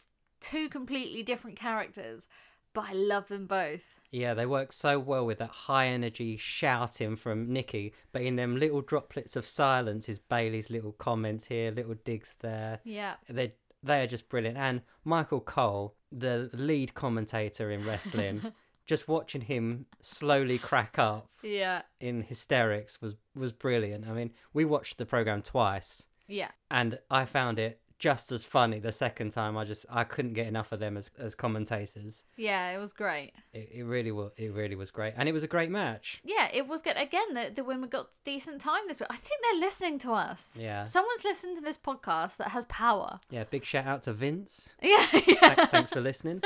two 0.40 0.69
completely 0.69 1.23
different 1.23 1.59
characters, 1.59 2.26
but 2.73 2.87
I 2.88 2.93
love 2.93 3.28
them 3.28 3.47
both. 3.47 4.00
Yeah, 4.11 4.35
they 4.35 4.47
work 4.47 4.73
so 4.73 5.00
well 5.00 5.26
with 5.26 5.38
that 5.38 5.50
high 5.50 5.88
energy 5.88 6.37
shouting 6.37 7.16
from 7.16 7.52
Nikki, 7.52 7.93
but 8.12 8.23
in 8.23 8.37
them 8.37 8.57
little 8.57 8.81
droplets 8.81 9.35
of 9.35 9.45
silence 9.45 10.09
is 10.09 10.21
Bayley's 10.21 10.71
little 10.71 10.93
comments 10.93 11.47
here, 11.47 11.73
little 11.73 11.97
digs 12.04 12.37
there. 12.40 12.78
Yeah. 12.85 13.14
They 13.28 13.54
they 13.85 14.03
are 14.03 14.07
just 14.07 14.29
brilliant. 14.29 14.57
And 14.59 14.83
Michael 15.05 15.41
Cole, 15.41 15.95
the 16.11 16.50
lead 16.53 16.95
commentator 16.95 17.71
in 17.71 17.85
wrestling, 17.87 18.53
just 18.87 19.07
watching 19.09 19.43
him 19.43 19.87
slowly 20.00 20.59
crack 20.59 20.99
up 20.99 21.29
Yeah. 21.43 21.83
in 22.00 22.23
hysterics 22.23 23.00
was 23.00 23.17
was 23.35 23.53
brilliant. 23.53 24.07
I 24.09 24.12
mean, 24.12 24.31
we 24.53 24.64
watched 24.64 24.99
the 24.99 25.07
program 25.07 25.43
twice, 25.43 26.07
Yeah. 26.29 26.50
and 26.71 26.99
I 27.11 27.25
found 27.25 27.59
it 27.59 27.81
just 28.04 28.30
as 28.32 28.44
funny 28.44 28.78
the 28.78 28.92
second 28.92 29.30
time. 29.30 29.56
I 29.56 29.64
just 29.64 29.87
I 29.88 30.04
couldn't 30.04 30.34
get 30.34 30.46
enough 30.46 30.73
of 30.73 30.78
them 30.78 30.99
as 30.99 31.11
as 31.18 31.34
commentators. 31.34 32.25
Yeah, 32.37 32.70
it 32.70 32.76
was 32.76 32.92
great. 32.92 33.32
It, 33.54 33.70
it 33.76 33.82
really 33.84 34.12
was 34.12 34.32
it 34.37 34.52
really 34.52 34.76
was 34.76 34.90
great, 34.90 35.14
and 35.16 35.26
it 35.26 35.32
was 35.32 35.42
a 35.42 35.46
great 35.46 35.70
match. 35.70 36.20
Yeah, 36.23 36.50
it 36.52 36.68
was 36.68 36.82
good. 36.82 36.99
Again, 36.99 37.32
the, 37.32 37.50
the 37.54 37.64
women 37.64 37.88
got 37.88 38.08
decent 38.23 38.61
time 38.61 38.82
this 38.88 39.00
week. 39.00 39.06
I 39.08 39.16
think 39.16 39.40
they're 39.42 39.58
listening 39.58 39.99
to 40.00 40.12
us. 40.12 40.58
Yeah. 40.61 40.84
Someone's 40.84 41.25
listening 41.25 41.56
to 41.56 41.62
this 41.62 41.78
podcast 41.78 42.37
that 42.37 42.49
has 42.49 42.66
power. 42.66 43.20
Yeah, 43.30 43.44
big 43.44 43.64
shout 43.64 43.87
out 43.87 44.02
to 44.02 44.12
Vince. 44.12 44.75
Yeah, 44.82 45.06
Th- 45.06 45.68
Thanks 45.70 45.90
for 45.90 46.02
listening. 46.02 46.42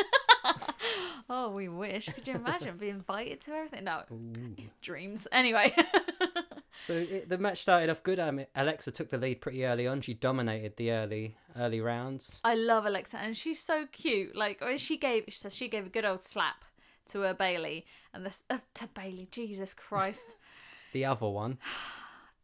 oh, 1.29 1.51
we 1.51 1.69
wish. 1.69 2.09
Could 2.09 2.29
you 2.29 2.35
imagine 2.35 2.77
being 2.77 2.95
invited 2.95 3.41
to 3.43 3.51
everything? 3.53 3.83
No, 3.85 4.05
Ooh. 4.13 4.55
dreams. 4.81 5.27
Anyway. 5.33 5.75
So 6.87 6.95
it, 6.95 7.29
the 7.29 7.39
match 7.39 7.61
started 7.61 7.91
off 7.91 8.03
good. 8.03 8.19
I 8.19 8.31
mean, 8.31 8.47
Alexa 8.55 8.93
took 8.93 9.11
the 9.11 9.19
lead 9.19 9.41
pretty 9.41 9.65
early 9.65 9.87
on. 9.87 10.01
She 10.01 10.15
dominated 10.15 10.77
the 10.77 10.93
early 10.93 11.37
early 11.59 11.81
rounds. 11.81 12.39
I 12.45 12.55
love 12.55 12.87
Alexa, 12.87 13.19
and 13.19 13.37
she's 13.37 13.61
so 13.61 13.87
cute. 13.91 14.37
Like 14.37 14.61
when 14.61 14.79
she 14.79 14.97
gave, 14.97 15.25
she 15.29 15.39
says 15.39 15.55
she 15.55 15.69
gave 15.69 15.87
a 15.87 15.91
good 15.91 16.05
old 16.05 16.23
slap 16.23 16.65
to 17.11 17.21
her 17.21 17.35
Bayley, 17.35 17.87
and 18.13 18.25
this 18.27 18.43
uh, 18.51 18.59
to 18.75 18.87
Bayley. 18.89 19.29
Jesus 19.31 19.75
Christ, 19.75 20.37
The 20.93 21.05
other 21.05 21.29
one, 21.29 21.59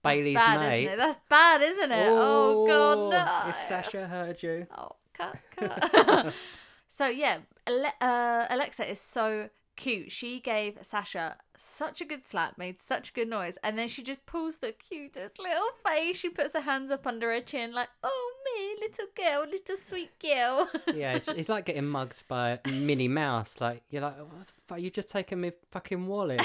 Bayley's 0.02 0.34
bad, 0.34 0.60
mate. 0.60 0.96
That's 0.96 1.18
bad, 1.28 1.62
isn't 1.62 1.92
it? 1.92 2.08
Oh, 2.10 2.66
God, 2.66 2.98
Oh, 2.98 3.10
no. 3.10 3.48
If 3.50 3.56
Sasha 3.56 4.06
heard 4.06 4.42
you, 4.42 4.66
Oh, 4.76 4.92
cut, 5.14 5.36
cut. 5.56 6.32
so 6.88 7.06
yeah, 7.06 7.38
Ale- 7.66 7.92
uh, 8.00 8.46
Alexa 8.50 8.90
is 8.90 9.00
so 9.00 9.48
cute. 9.76 10.12
She 10.12 10.40
gave 10.40 10.78
Sasha 10.82 11.36
such 11.56 12.00
a 12.00 12.04
good 12.04 12.24
slap, 12.24 12.58
made 12.58 12.80
such 12.80 13.10
a 13.10 13.12
good 13.12 13.28
noise, 13.28 13.58
and 13.62 13.78
then 13.78 13.88
she 13.88 14.02
just 14.02 14.26
pulls 14.26 14.58
the 14.58 14.72
cutest 14.72 15.38
little 15.38 15.70
face. 15.86 16.16
She 16.16 16.28
puts 16.28 16.54
her 16.54 16.60
hands 16.60 16.90
up 16.90 17.06
under 17.06 17.32
her 17.32 17.40
chin, 17.40 17.72
like, 17.72 17.88
"Oh 18.02 18.32
me, 18.44 18.76
little 18.80 19.06
girl, 19.14 19.44
little 19.50 19.76
sweet 19.76 20.10
girl." 20.18 20.68
yeah, 20.94 21.14
it's, 21.14 21.28
it's 21.28 21.48
like 21.48 21.66
getting 21.66 21.86
mugged 21.86 22.24
by 22.28 22.60
Minnie 22.66 23.08
Mouse. 23.08 23.60
Like 23.60 23.82
you're 23.90 24.02
like, 24.02 24.18
what 24.18 24.46
the 24.46 24.52
fuck? 24.66 24.80
You 24.80 24.90
just 24.90 25.08
taken 25.08 25.40
me 25.40 25.52
fucking 25.70 26.06
wallet, 26.06 26.42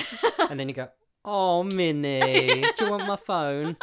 and 0.49 0.59
then 0.59 0.67
you 0.69 0.75
go, 0.75 0.89
oh 1.25 1.63
Minnie, 1.63 2.63
do 2.77 2.85
you 2.85 2.91
want 2.91 3.07
my 3.07 3.15
phone? 3.25 3.77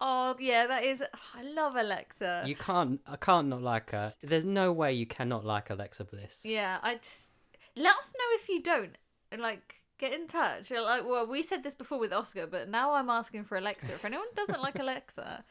oh 0.00 0.36
yeah, 0.38 0.66
that 0.66 0.84
is. 0.84 1.02
I 1.34 1.42
love 1.42 1.76
Alexa. 1.76 2.44
You 2.46 2.56
can't. 2.56 3.00
I 3.06 3.16
can't 3.16 3.48
not 3.48 3.62
like 3.62 3.90
her. 3.90 4.14
There's 4.22 4.44
no 4.44 4.72
way 4.72 4.92
you 4.92 5.06
cannot 5.06 5.44
like 5.44 5.70
Alexa 5.70 6.04
Bliss. 6.04 6.42
Yeah, 6.44 6.78
I 6.82 6.96
just 6.96 7.32
let 7.76 7.96
us 7.96 8.12
know 8.16 8.24
if 8.40 8.48
you 8.48 8.62
don't. 8.62 8.96
And, 9.30 9.40
Like, 9.40 9.76
get 9.98 10.12
in 10.12 10.26
touch. 10.26 10.70
You're 10.70 10.82
Like, 10.82 11.06
well, 11.06 11.26
we 11.26 11.42
said 11.42 11.62
this 11.62 11.74
before 11.74 11.98
with 11.98 12.10
Asuka, 12.10 12.50
but 12.50 12.68
now 12.68 12.92
I'm 12.92 13.10
asking 13.10 13.44
for 13.44 13.56
Alexa. 13.56 13.92
If 13.92 14.04
anyone 14.04 14.26
doesn't 14.34 14.62
like 14.62 14.78
Alexa, 14.78 15.44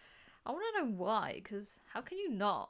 I 0.46 0.51
want 0.51 0.63
to 0.75 0.82
know 0.82 0.91
why. 0.91 1.41
Because 1.44 1.79
how 1.94 2.01
can 2.01 2.17
you 2.17 2.29
not? 2.29 2.70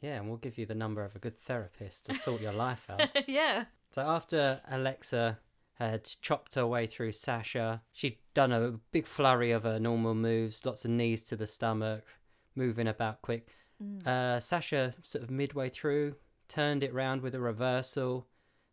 Yeah, 0.00 0.16
and 0.16 0.28
we'll 0.28 0.36
give 0.36 0.56
you 0.58 0.66
the 0.66 0.74
number 0.74 1.04
of 1.04 1.16
a 1.16 1.18
good 1.18 1.38
therapist 1.38 2.06
to 2.06 2.14
sort 2.14 2.40
your 2.40 2.52
life 2.52 2.86
out. 2.88 3.08
yeah. 3.28 3.64
So 3.92 4.02
after 4.02 4.60
Alexa 4.70 5.40
had 5.74 6.04
chopped 6.22 6.54
her 6.54 6.66
way 6.66 6.86
through 6.86 7.12
Sasha, 7.12 7.82
she'd 7.92 8.18
done 8.34 8.52
a 8.52 8.72
big 8.92 9.06
flurry 9.06 9.50
of 9.50 9.64
her 9.64 9.80
normal 9.80 10.14
moves, 10.14 10.64
lots 10.64 10.84
of 10.84 10.90
knees 10.92 11.24
to 11.24 11.36
the 11.36 11.46
stomach, 11.46 12.04
moving 12.54 12.86
about 12.86 13.22
quick. 13.22 13.48
Uh, 14.04 14.38
Sasha, 14.40 14.94
sort 15.02 15.24
of 15.24 15.30
midway 15.30 15.70
through, 15.70 16.16
turned 16.48 16.82
it 16.82 16.92
round 16.92 17.22
with 17.22 17.34
a 17.34 17.40
reversal, 17.40 18.26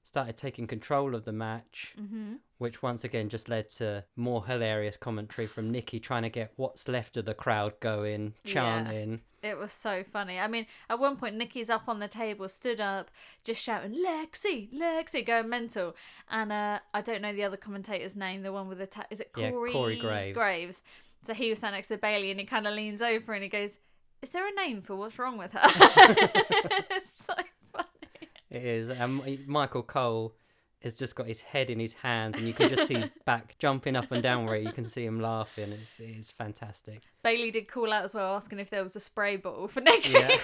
started 0.07 0.37
taking 0.37 0.67
control 0.67 1.13
of 1.15 1.25
the 1.25 1.33
match, 1.33 1.93
Mm-hmm. 1.99 2.35
which 2.59 2.81
once 2.81 3.03
again 3.03 3.27
just 3.27 3.49
led 3.49 3.69
to 3.71 4.05
more 4.15 4.45
hilarious 4.45 4.95
commentary 4.95 5.47
from 5.47 5.69
Nikki 5.69 5.99
trying 5.99 6.23
to 6.23 6.29
get 6.29 6.53
what's 6.55 6.87
left 6.87 7.17
of 7.17 7.25
the 7.25 7.33
crowd 7.33 7.73
going, 7.81 8.33
Yeah. 8.45 8.53
chanting. 8.53 9.21
It 9.43 9.57
was 9.57 9.73
so 9.73 10.03
funny. 10.03 10.39
I 10.39 10.47
mean, 10.47 10.65
at 10.89 10.97
one 10.97 11.17
point, 11.17 11.35
Nikki's 11.35 11.69
up 11.69 11.83
on 11.89 11.99
the 11.99 12.07
table, 12.07 12.47
stood 12.47 12.79
up, 12.79 13.11
just 13.43 13.61
shouting, 13.61 13.93
Lexi, 13.93 14.71
Lexi, 14.73 15.25
going 15.25 15.49
mental. 15.49 15.93
And 16.29 16.51
uh, 16.53 16.79
I 16.93 17.01
don't 17.01 17.21
know 17.21 17.33
the 17.33 17.43
other 17.43 17.57
commentator's 17.57 18.15
name, 18.15 18.43
the 18.43 18.51
one 18.53 18.67
with 18.69 18.77
the. 18.79 18.87
Ta- 18.87 19.05
is 19.11 19.19
it 19.19 19.31
Yeah, 19.37 19.51
Corey? 19.51 19.71
Corey 19.73 19.99
Graves. 19.99 20.37
Graves. 20.37 20.81
So 21.23 21.33
he 21.33 21.49
was 21.49 21.59
standing 21.59 21.77
next 21.77 21.89
to 21.89 21.97
Bayley 21.97 22.31
and 22.31 22.39
he 22.39 22.45
kind 22.45 22.65
of 22.65 22.73
leans 22.73 23.01
over 23.01 23.33
and 23.33 23.43
he 23.43 23.49
goes, 23.49 23.77
Is 24.21 24.29
there 24.31 24.47
a 24.47 24.53
name 24.53 24.81
for 24.81 24.95
what's 24.95 25.19
wrong 25.19 25.37
with 25.37 25.51
her? 25.51 25.59
it's 26.91 27.11
so. 27.25 27.33
It 28.49 28.63
is. 28.63 28.99
Um, 28.99 29.21
Michael 29.45 29.83
Cole 29.83 30.35
has 30.81 30.95
just 30.95 31.15
got 31.15 31.27
his 31.27 31.41
head 31.41 31.69
in 31.69 31.79
his 31.79 31.93
hands, 31.93 32.37
and 32.37 32.47
you 32.47 32.53
can 32.53 32.69
just 32.69 32.87
see 32.87 32.95
his 32.95 33.09
back 33.25 33.55
jumping 33.59 33.95
up 33.95 34.11
and 34.11 34.21
down 34.21 34.45
where 34.45 34.57
you 34.57 34.71
can 34.71 34.89
see 34.89 35.05
him 35.05 35.19
laughing. 35.19 35.71
It's, 35.71 35.99
it's 35.99 36.31
fantastic. 36.31 37.01
Bayley 37.23 37.51
did 37.51 37.67
call 37.67 37.91
out 37.91 38.05
as 38.05 38.13
well, 38.13 38.35
asking 38.35 38.59
if 38.59 38.69
there 38.69 38.83
was 38.83 38.95
a 38.95 38.99
spray 38.99 39.37
bottle 39.37 39.67
for 39.67 39.81
Nikki. 39.81 40.13
Yeah. 40.13 40.37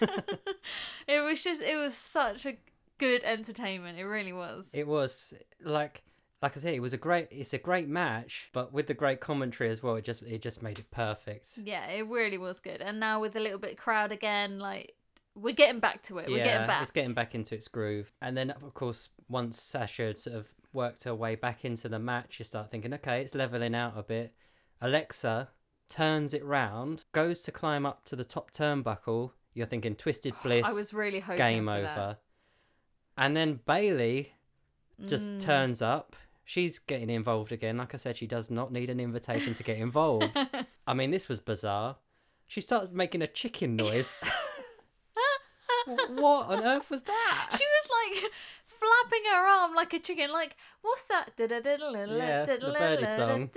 it 1.08 1.20
was 1.20 1.42
just, 1.42 1.62
it 1.62 1.76
was 1.76 1.94
such 1.94 2.44
a 2.46 2.56
good 2.98 3.22
entertainment. 3.24 3.98
It 3.98 4.04
really 4.04 4.32
was. 4.32 4.70
It 4.72 4.86
was 4.86 5.32
like, 5.62 6.02
like 6.42 6.56
I 6.56 6.60
said, 6.60 6.74
it 6.74 6.80
was 6.80 6.92
a 6.92 6.98
great. 6.98 7.28
It's 7.30 7.54
a 7.54 7.58
great 7.58 7.88
match, 7.88 8.50
but 8.52 8.72
with 8.72 8.88
the 8.88 8.94
great 8.94 9.20
commentary 9.20 9.70
as 9.70 9.82
well, 9.82 9.96
it 9.96 10.04
just 10.04 10.22
it 10.22 10.42
just 10.42 10.62
made 10.62 10.78
it 10.78 10.90
perfect. 10.90 11.56
Yeah, 11.56 11.86
it 11.86 12.06
really 12.06 12.36
was 12.36 12.60
good. 12.60 12.82
And 12.82 13.00
now 13.00 13.20
with 13.20 13.36
a 13.36 13.40
little 13.40 13.58
bit 13.58 13.78
crowd 13.78 14.12
again, 14.12 14.58
like 14.58 14.94
we're 15.36 15.54
getting 15.54 15.80
back 15.80 16.02
to 16.04 16.18
it. 16.18 16.28
We're 16.28 16.42
getting 16.44 16.66
back. 16.66 16.82
it's 16.82 16.90
getting 16.90 17.14
back 17.14 17.34
into 17.34 17.54
its 17.54 17.68
groove. 17.68 18.12
And 18.22 18.36
then, 18.36 18.50
of 18.50 18.74
course, 18.74 19.10
once 19.28 19.60
Sasha 19.60 20.02
had 20.06 20.18
sort 20.18 20.36
of 20.36 20.48
worked 20.72 21.04
her 21.04 21.14
way 21.14 21.34
back 21.34 21.64
into 21.64 21.88
the 21.88 21.98
match, 21.98 22.38
you 22.38 22.44
start 22.44 22.70
thinking, 22.70 22.92
okay, 22.94 23.20
it's 23.20 23.34
leveling 23.34 23.74
out 23.74 23.94
a 23.96 24.02
bit. 24.02 24.32
Alexa 24.80 25.50
turns 25.88 26.34
it 26.34 26.44
round, 26.44 27.04
goes 27.12 27.42
to 27.42 27.52
climb 27.52 27.86
up 27.86 28.04
to 28.06 28.16
the 28.16 28.24
top 28.24 28.50
turnbuckle. 28.50 29.32
You're 29.54 29.66
thinking 29.66 29.94
Twisted 29.94 30.34
Bliss, 30.42 30.64
I 30.66 30.72
was 30.72 30.92
really 30.92 31.20
hoping 31.20 31.38
game 31.38 31.68
over. 31.68 31.82
that. 31.82 32.20
And 33.16 33.36
then 33.36 33.60
Bayley 33.66 34.32
just 35.06 35.26
Mm. 35.26 35.40
turns 35.40 35.82
up. 35.82 36.16
She's 36.44 36.78
getting 36.78 37.10
involved 37.10 37.50
again. 37.52 37.76
Like 37.78 37.92
I 37.94 37.96
said, 37.96 38.16
she 38.16 38.26
does 38.26 38.50
not 38.50 38.70
need 38.72 38.88
an 38.90 39.00
invitation 39.00 39.52
to 39.54 39.62
get 39.62 39.78
involved. 39.88 40.36
I 40.86 40.94
mean, 40.94 41.10
this 41.10 41.28
was 41.28 41.40
bizarre. 41.40 41.96
She 42.46 42.60
starts 42.60 42.90
making 42.92 43.22
a 43.22 43.26
chicken 43.26 43.74
noise. 43.76 44.18
what 46.10 46.48
on 46.48 46.64
earth 46.64 46.90
was 46.90 47.02
that? 47.02 47.48
She 47.52 47.64
was 47.64 48.22
like 48.22 48.30
flapping 48.66 49.24
her 49.32 49.46
arm 49.46 49.74
like 49.74 49.92
a 49.92 49.98
chicken. 49.98 50.32
Like, 50.32 50.56
what's 50.82 51.06
that? 51.06 51.32
Yeah, 51.38 51.46
the 52.44 52.74
birdie 52.78 53.06
song. 53.06 53.50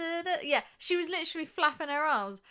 Yeah, 0.44 0.62
she 0.78 0.96
was 0.96 1.10
literally 1.10 1.46
flapping 1.46 1.90
her 1.90 2.04
arms 2.06 2.42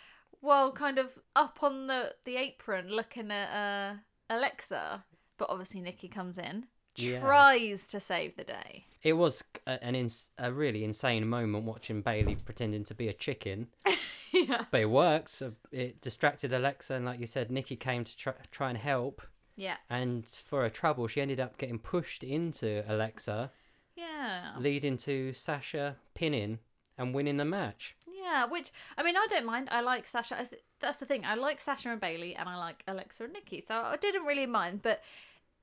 while 0.41 0.71
kind 0.71 0.97
of 0.97 1.19
up 1.35 1.59
on 1.61 1.87
the, 1.87 2.13
the 2.25 2.37
apron 2.37 2.89
looking 2.89 3.31
at 3.31 3.49
uh, 3.53 3.93
Alexa. 4.33 5.03
But 5.37 5.49
obviously, 5.49 5.81
Nikki 5.81 6.07
comes 6.09 6.37
in, 6.37 6.65
Yeah. 6.95 7.21
tries 7.21 7.87
to 7.87 7.99
save 7.99 8.35
the 8.35 8.43
day. 8.43 8.85
It 9.01 9.13
was 9.13 9.43
a, 9.65 9.81
an 9.83 9.95
ins- 9.95 10.31
a 10.37 10.51
really 10.51 10.83
insane 10.83 11.27
moment 11.27 11.63
watching 11.63 12.01
Bayley 12.01 12.35
pretending 12.35 12.83
to 12.85 12.93
be 12.93 13.07
a 13.07 13.13
chicken, 13.13 13.67
yeah. 14.33 14.65
but 14.69 14.81
it 14.81 14.89
works. 14.89 15.41
It 15.71 16.01
distracted 16.01 16.51
Alexa, 16.51 16.93
and 16.95 17.05
like 17.05 17.21
you 17.21 17.27
said, 17.27 17.49
Nikki 17.49 17.77
came 17.77 18.03
to 18.03 18.17
try, 18.17 18.33
try 18.51 18.69
and 18.69 18.77
help. 18.77 19.21
Yeah. 19.59 19.75
And 19.89 20.25
for 20.25 20.63
a 20.63 20.69
trouble, 20.69 21.07
she 21.07 21.19
ended 21.19 21.39
up 21.39 21.57
getting 21.57 21.79
pushed 21.79 22.23
into 22.23 22.83
Alexa, 22.87 23.51
Yeah. 23.95 24.53
leading 24.57 24.95
to 24.99 25.33
Sasha 25.33 25.97
pinning 26.13 26.59
and 26.97 27.13
winning 27.13 27.35
the 27.37 27.45
match. 27.45 27.95
Yeah, 28.07 28.45
which 28.45 28.71
I 28.97 29.03
mean, 29.03 29.17
I 29.17 29.27
don't 29.29 29.45
mind. 29.45 29.67
I 29.71 29.81
like 29.81 30.07
Sasha. 30.07 30.39
I 30.39 30.43
th- 30.45 30.61
that's 30.79 30.99
the 30.99 31.05
thing. 31.05 31.25
I 31.25 31.35
like 31.35 31.59
Sasha 31.59 31.89
and 31.89 31.99
Bayley, 31.99 32.35
and 32.35 32.47
I 32.47 32.55
like 32.57 32.83
Alexa 32.87 33.23
and 33.25 33.33
Nikki. 33.33 33.59
So 33.65 33.75
I 33.75 33.97
didn't 33.97 34.25
really 34.25 34.45
mind. 34.45 34.81
But 34.81 35.01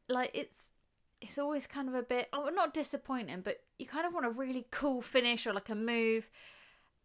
like, 0.09 0.31
it's 0.35 0.71
it's 1.23 1.39
always 1.39 1.67
kind 1.67 1.89
of 1.89 1.95
a 1.95 2.03
bit 2.03 2.29
oh, 2.35 2.51
not 2.51 2.75
disappointing, 2.75 3.41
but 3.43 3.63
you 3.79 3.87
kind 3.87 4.07
of 4.07 4.13
want 4.13 4.27
a 4.27 4.31
really 4.31 4.67
cool 4.71 5.01
finish 5.01 5.47
or 5.47 5.53
like 5.55 5.69
a 5.71 5.75
move. 5.75 6.29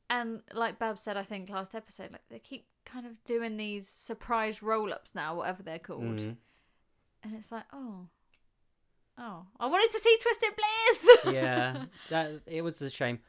And 0.09 0.41
like 0.53 0.77
Bab 0.79 0.97
said, 0.99 1.15
I 1.15 1.23
think 1.23 1.49
last 1.49 1.73
episode, 1.75 2.11
like 2.11 2.27
they 2.29 2.39
keep 2.39 2.65
kind 2.85 3.05
of 3.05 3.23
doing 3.23 3.55
these 3.57 3.87
surprise 3.87 4.61
roll 4.61 4.91
ups 4.91 5.15
now, 5.15 5.35
whatever 5.35 5.63
they're 5.63 5.79
called, 5.79 6.17
Mm. 6.19 6.35
And 7.23 7.35
it's 7.35 7.51
like, 7.51 7.65
oh, 7.71 8.07
oh, 9.17 9.45
I 9.59 9.67
wanted 9.67 9.91
to 9.91 9.99
see 9.99 10.17
Twisted 10.21 10.49
Bliss. 10.55 11.17
yeah, 11.33 11.85
that 12.09 12.41
it 12.47 12.63
was 12.63 12.81
a 12.81 12.89
shame, 12.89 13.19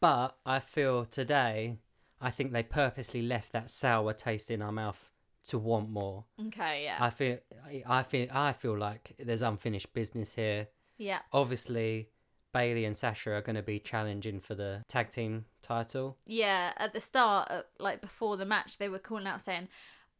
but 0.00 0.36
I 0.46 0.60
feel 0.60 1.04
today, 1.04 1.78
I 2.20 2.30
think 2.30 2.52
they 2.52 2.62
purposely 2.62 3.22
left 3.22 3.52
that 3.52 3.70
sour 3.70 4.12
taste 4.12 4.50
in 4.50 4.62
our 4.62 4.72
mouth 4.72 5.10
to 5.46 5.58
want 5.58 5.90
more. 5.90 6.24
okay, 6.46 6.84
yeah, 6.84 6.96
I 6.98 7.10
feel, 7.10 7.38
I 7.86 8.02
feel, 8.02 8.28
I 8.32 8.52
feel 8.52 8.78
like 8.78 9.14
there's 9.18 9.42
unfinished 9.42 9.92
business 9.92 10.32
here. 10.34 10.68
yeah, 10.96 11.18
Obviously, 11.32 12.08
Bayley 12.54 12.86
and 12.86 12.96
Sasha 12.96 13.32
are 13.32 13.42
going 13.42 13.56
to 13.56 13.62
be 13.62 13.78
challenging 13.78 14.40
for 14.40 14.54
the 14.54 14.82
tag 14.88 15.10
team 15.10 15.44
title. 15.60 16.16
Yeah, 16.24 16.72
at 16.78 16.94
the 16.94 17.00
start, 17.00 17.50
uh, 17.50 17.62
like 17.78 18.00
before 18.00 18.38
the 18.38 18.46
match, 18.46 18.78
they 18.78 18.88
were 18.88 18.98
calling 18.98 19.26
out 19.26 19.42
saying, 19.42 19.68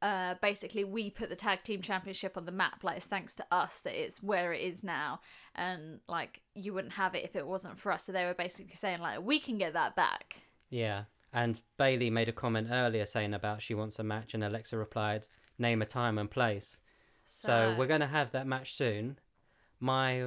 uh, 0.04 0.34
basically, 0.42 0.84
we 0.84 1.08
put 1.08 1.30
the 1.30 1.34
tag 1.34 1.64
team 1.64 1.80
championship 1.80 2.36
on 2.36 2.44
the 2.44 2.52
map. 2.52 2.84
Like, 2.84 2.98
it's 2.98 3.06
thanks 3.06 3.34
to 3.36 3.46
us 3.50 3.80
that 3.80 3.98
it's 3.98 4.22
where 4.22 4.52
it 4.52 4.60
is 4.60 4.84
now. 4.84 5.20
And, 5.54 6.00
like, 6.06 6.42
you 6.54 6.74
wouldn't 6.74 6.92
have 6.92 7.14
it 7.14 7.24
if 7.24 7.34
it 7.34 7.46
wasn't 7.46 7.78
for 7.78 7.90
us. 7.90 8.04
So 8.04 8.12
they 8.12 8.26
were 8.26 8.34
basically 8.34 8.74
saying, 8.74 9.00
like, 9.00 9.22
we 9.22 9.40
can 9.40 9.56
get 9.56 9.72
that 9.72 9.96
back. 9.96 10.36
Yeah. 10.68 11.04
And 11.32 11.62
Bayley 11.78 12.10
made 12.10 12.28
a 12.28 12.32
comment 12.32 12.68
earlier 12.70 13.06
saying 13.06 13.32
about 13.32 13.62
she 13.62 13.72
wants 13.72 13.98
a 13.98 14.04
match, 14.04 14.34
and 14.34 14.44
Alexa 14.44 14.76
replied, 14.76 15.26
"Name 15.58 15.80
a 15.80 15.86
time 15.86 16.18
and 16.18 16.30
place." 16.30 16.82
So, 17.24 17.74
we're 17.78 17.86
going 17.86 18.02
to 18.02 18.06
have 18.06 18.30
that 18.32 18.46
match 18.46 18.74
soon. 18.74 19.18
My 19.80 20.22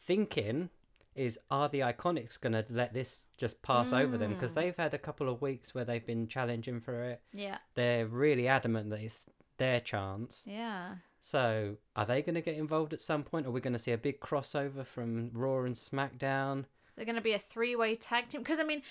thinking 0.00 0.70
is, 1.18 1.38
are 1.50 1.68
the 1.68 1.80
Iconics 1.80 2.40
going 2.40 2.52
to 2.52 2.64
let 2.70 2.94
this 2.94 3.26
just 3.36 3.62
pass 3.62 3.92
over 3.92 4.16
them? 4.16 4.34
Because 4.34 4.52
mm. 4.52 4.56
they've 4.56 4.76
had 4.76 4.94
a 4.94 4.98
couple 4.98 5.28
of 5.28 5.42
weeks 5.42 5.74
where 5.74 5.84
they've 5.84 6.04
been 6.04 6.28
challenging 6.28 6.80
for 6.80 7.02
it. 7.02 7.22
Yeah, 7.32 7.58
They're 7.74 8.06
really 8.06 8.48
adamant 8.48 8.90
that 8.90 9.00
it's 9.00 9.20
their 9.58 9.80
chance. 9.80 10.44
yeah. 10.46 10.96
So, 11.20 11.76
are 11.96 12.06
they 12.06 12.22
going 12.22 12.36
to 12.36 12.40
get 12.40 12.54
involved 12.54 12.92
at 12.92 13.02
some 13.02 13.24
point? 13.24 13.46
Are 13.46 13.50
we 13.50 13.60
going 13.60 13.72
to 13.72 13.78
see 13.78 13.90
a 13.90 13.98
big 13.98 14.20
crossover 14.20 14.86
from 14.86 15.30
Raw 15.34 15.64
and 15.64 15.74
SmackDown? 15.74 16.66
They're 16.94 17.04
going 17.04 17.16
to 17.16 17.20
be 17.20 17.32
a 17.32 17.38
three 17.40 17.74
way 17.74 17.96
tag 17.96 18.28
team. 18.28 18.42
Because, 18.42 18.60
I 18.60 18.64
mean, 18.64 18.82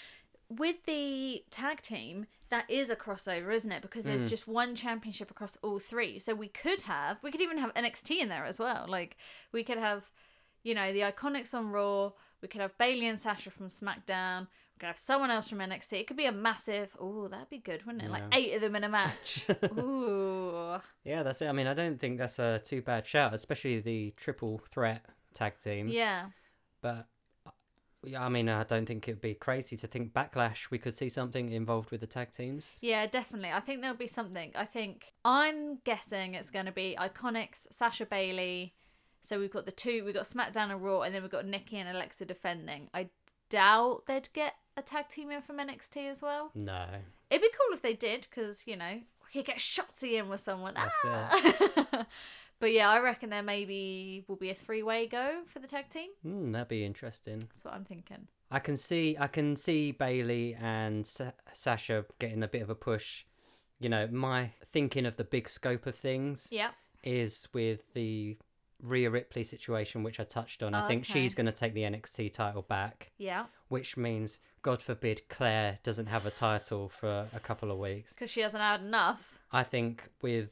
with 0.50 0.76
the 0.86 1.44
tag 1.52 1.82
team, 1.82 2.28
that 2.50 2.70
is 2.70 2.90
a 2.90 2.96
crossover, 2.96 3.54
isn't 3.54 3.72
it? 3.72 3.82
Because 3.82 4.06
there's 4.06 4.22
mm. 4.22 4.30
just 4.30 4.48
one 4.48 4.76
championship 4.76 5.30
across 5.30 5.58
all 5.62 5.80
three. 5.80 6.20
So 6.20 6.34
we 6.34 6.48
could 6.48 6.84
have, 6.84 7.18
we 7.22 7.32
could 7.32 7.42
even 7.42 7.58
have 7.58 7.74
NXT 7.74 8.20
in 8.20 8.30
there 8.30 8.46
as 8.46 8.60
well. 8.60 8.86
Like, 8.88 9.18
we 9.52 9.64
could 9.64 9.78
have, 9.78 10.10
you 10.68 10.76
know, 10.76 10.92
the 10.92 11.00
Iconics 11.00 11.54
on 11.54 11.70
Raw. 11.72 12.12
We 12.42 12.50
could 12.50 12.62
have 12.62 12.78
Bayley 12.78 13.08
and 13.08 13.20
Sasha 13.20 13.50
from 13.50 13.70
SmackDown. 13.70 14.42
We 14.42 14.80
could 14.80 14.88
have 14.88 14.98
someone 14.98 15.32
else 15.32 15.48
from 15.48 15.60
NXT. 15.60 16.02
It 16.02 16.08
could 16.08 16.18
be 16.18 16.26
a 16.26 16.32
massive, 16.32 16.96
oh, 17.00 17.30
that'd 17.30 17.50
be 17.50 17.58
good, 17.58 17.86
wouldn't 17.86 18.04
it? 18.04 18.12
Like 18.12 18.24
eight 18.34 18.54
of 18.54 18.62
them 18.62 18.76
in 18.76 18.84
a 18.84 18.90
match. 18.90 19.46
Ooh. 19.80 20.78
Yeah, 21.04 21.24
that's 21.24 21.42
it. 21.42 21.48
I 21.48 21.54
mean, 21.54 21.68
I 21.68 21.74
don't 21.74 21.98
think 21.98 22.20
that's 22.20 22.38
a 22.38 22.62
too 22.64 22.82
bad 22.82 23.08
shout, 23.08 23.34
especially 23.34 23.80
the 23.80 24.14
triple 24.18 24.62
threat 24.70 25.06
tag 25.34 25.54
team. 25.60 25.88
Yeah. 25.88 26.26
But 26.82 27.08
yeah, 28.04 28.24
I 28.24 28.30
mean, 28.30 28.50
I 28.50 28.64
don't 28.66 28.86
think 28.86 29.08
it'd 29.08 29.22
be 29.22 29.34
crazy 29.34 29.78
to 29.78 29.88
think 29.88 30.14
backlash. 30.14 30.70
We 30.70 30.78
could 30.78 30.96
see 30.96 31.10
something 31.10 31.50
involved 31.50 31.90
with 31.92 32.02
the 32.02 32.08
tag 32.08 32.32
teams. 32.34 32.78
Yeah, 32.82 33.08
definitely. 33.08 33.52
I 33.52 33.62
think 33.62 33.82
there'll 33.82 33.98
be 33.98 34.08
something. 34.08 34.52
I 34.54 34.66
think 34.66 35.14
I'm 35.26 35.78
guessing 35.86 36.36
it's 36.36 36.52
going 36.52 36.68
to 36.68 36.72
be 36.72 36.96
Iconics, 37.00 37.68
Sasha 37.72 38.06
Bayley. 38.06 38.76
So 39.28 39.40
we've 39.40 39.52
got 39.52 39.66
the 39.66 39.74
two, 39.74 40.06
we've 40.06 40.14
got 40.14 40.24
SmackDown 40.24 40.72
and 40.72 40.82
Raw, 40.82 41.02
and 41.02 41.14
then 41.14 41.22
we've 41.22 41.30
got 41.32 41.46
Nikki 41.46 41.76
and 41.78 41.90
Alexa 41.90 42.24
defending. 42.24 42.88
I 42.94 43.10
doubt 43.50 44.04
they'd 44.08 44.30
get 44.32 44.54
a 44.78 44.82
tag 44.82 45.10
team 45.10 45.32
in 45.32 45.42
from 45.42 45.58
NXT 45.58 46.10
as 46.10 46.22
well. 46.22 46.52
No, 46.56 46.86
It'd 47.30 47.42
be 47.42 47.50
cool 47.50 47.76
if 47.76 47.82
they 47.82 47.94
did, 47.94 48.26
because 48.30 48.66
you 48.66 48.78
know 48.78 49.02
we 49.26 49.32
could 49.34 49.46
get 49.48 49.58
Shotzi 49.58 50.14
in 50.18 50.30
with 50.30 50.40
someone. 50.40 50.76
That's 50.76 50.96
Ah! 51.04 52.06
but 52.62 52.72
yeah, 52.72 52.90
I 52.90 53.00
reckon 53.00 53.30
there 53.30 53.44
maybe 53.44 54.24
will 54.30 54.38
be 54.38 54.50
a 54.50 54.56
three-way 54.56 55.08
go 55.08 55.42
for 55.52 55.60
the 55.60 55.68
tag 55.68 55.90
team. 55.90 56.10
mm, 56.26 56.54
that'd 56.54 56.70
be 56.70 56.86
interesting. 56.86 57.40
That's 57.52 57.66
what 57.66 57.74
I'm 57.74 57.84
thinking. 57.84 58.28
I 58.50 58.60
can 58.60 58.78
see, 58.78 59.18
I 59.20 59.28
can 59.28 59.58
see 59.58 59.92
Bayley 59.92 60.56
and 60.58 61.06
Sa- 61.06 61.32
Sasha 61.52 62.06
getting 62.18 62.44
a 62.44 62.48
bit 62.48 62.62
of 62.62 62.70
a 62.70 62.76
push. 62.76 63.26
You 63.78 63.90
know, 63.90 64.08
my 64.08 64.52
thinking 64.72 65.06
of 65.06 65.18
the 65.18 65.26
big 65.26 65.50
scope 65.50 65.86
of 65.86 65.96
things 65.96 66.48
Yeah. 66.50 66.70
is 67.04 67.50
with 67.54 67.94
the 67.94 68.38
Rhea 68.84 69.10
Ripley 69.10 69.44
situation, 69.44 70.04
which 70.04 70.20
I 70.20 70.24
touched 70.24 70.62
on. 70.64 70.74
I 70.74 70.88
think 70.88 71.02
Okay. 71.04 71.14
she's 71.22 71.34
going 71.34 71.46
to 71.48 71.52
take 71.52 71.74
the 71.74 71.82
NXT 71.84 72.32
title 72.34 72.62
back. 72.62 73.12
Yeah. 73.18 73.46
which 73.70 73.98
means 73.98 74.40
God 74.62 74.82
forbid 74.82 75.28
Claire 75.28 75.80
doesn't 75.84 76.06
have 76.06 76.26
a 76.26 76.32
title 76.32 76.88
for 76.88 77.28
a 77.34 77.40
couple 77.40 77.70
of 77.70 77.78
weeks. 77.78 78.14
Because 78.14 78.30
she 78.32 78.40
hasn't 78.42 78.64
had 78.64 78.80
enough. 78.82 79.38
I 79.52 79.64
think 79.64 80.10
with 80.22 80.50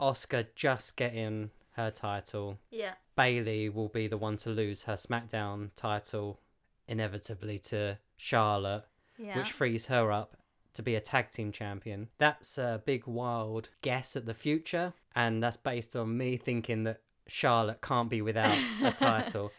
Asuka 0.00 0.46
just 0.54 0.96
getting 0.96 1.50
her 1.72 1.90
title, 1.90 2.58
Yeah. 2.70 2.94
Bayley 3.16 3.68
will 3.68 3.88
be 3.88 4.06
the 4.06 4.16
one 4.16 4.36
to 4.38 4.50
lose 4.50 4.84
her 4.84 4.94
SmackDown 4.94 5.70
title 5.74 6.40
inevitably 6.86 7.58
to 7.58 7.98
Charlotte, 8.16 8.84
Yeah. 9.18 9.36
which 9.38 9.50
frees 9.52 9.86
her 9.86 10.12
up 10.12 10.36
to 10.74 10.82
be 10.82 10.94
a 10.94 11.00
tag 11.00 11.30
team 11.30 11.52
champion. 11.52 12.08
That's 12.18 12.58
a 12.58 12.82
big 12.84 13.06
wild 13.06 13.70
guess 13.80 14.16
at 14.16 14.26
the 14.26 14.34
future, 14.34 14.94
and 15.14 15.42
that's 15.42 15.56
based 15.56 15.94
on 15.96 16.16
me 16.16 16.36
thinking 16.36 16.84
that 16.84 17.00
Charlotte 17.28 17.80
can't 17.82 18.10
be 18.10 18.22
without 18.22 18.56
a 18.82 18.90
title. 18.96 19.52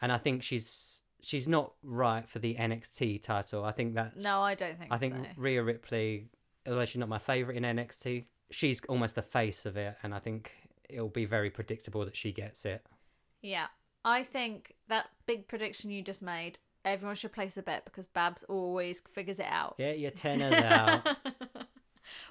And 0.00 0.12
I 0.12 0.18
think 0.18 0.42
she's 0.42 1.02
she's 1.22 1.48
not 1.48 1.72
right 1.82 2.28
for 2.28 2.38
the 2.38 2.54
NXT 2.56 3.22
title. 3.22 3.64
I 3.64 3.72
think 3.72 3.94
that's 3.94 4.22
No, 4.22 4.42
I 4.42 4.54
don't 4.54 4.78
think 4.78 4.92
I 4.92 4.98
think 4.98 5.14
so. 5.14 5.22
Rhea 5.36 5.62
Ripley, 5.62 6.28
although 6.66 6.84
she's 6.84 6.98
not 6.98 7.08
my 7.08 7.18
favorite 7.18 7.56
in 7.56 7.62
NXT, 7.64 8.26
she's 8.50 8.80
almost 8.88 9.14
the 9.14 9.22
face 9.22 9.64
of 9.66 9.76
it, 9.76 9.96
and 10.02 10.14
I 10.14 10.18
think 10.18 10.52
it'll 10.88 11.08
be 11.08 11.24
very 11.24 11.50
predictable 11.50 12.04
that 12.04 12.16
she 12.16 12.32
gets 12.32 12.64
it. 12.64 12.84
Yeah. 13.42 13.66
I 14.04 14.22
think 14.22 14.74
that 14.88 15.06
big 15.26 15.48
prediction 15.48 15.90
you 15.90 16.02
just 16.02 16.20
made, 16.22 16.58
everyone 16.84 17.16
should 17.16 17.32
place 17.32 17.56
a 17.56 17.62
bet 17.62 17.86
because 17.86 18.06
Babs 18.06 18.42
always 18.44 19.00
figures 19.10 19.38
it 19.38 19.46
out. 19.48 19.78
Get 19.78 19.98
your 19.98 20.10
tenors 20.24 20.52
out. 20.54 21.06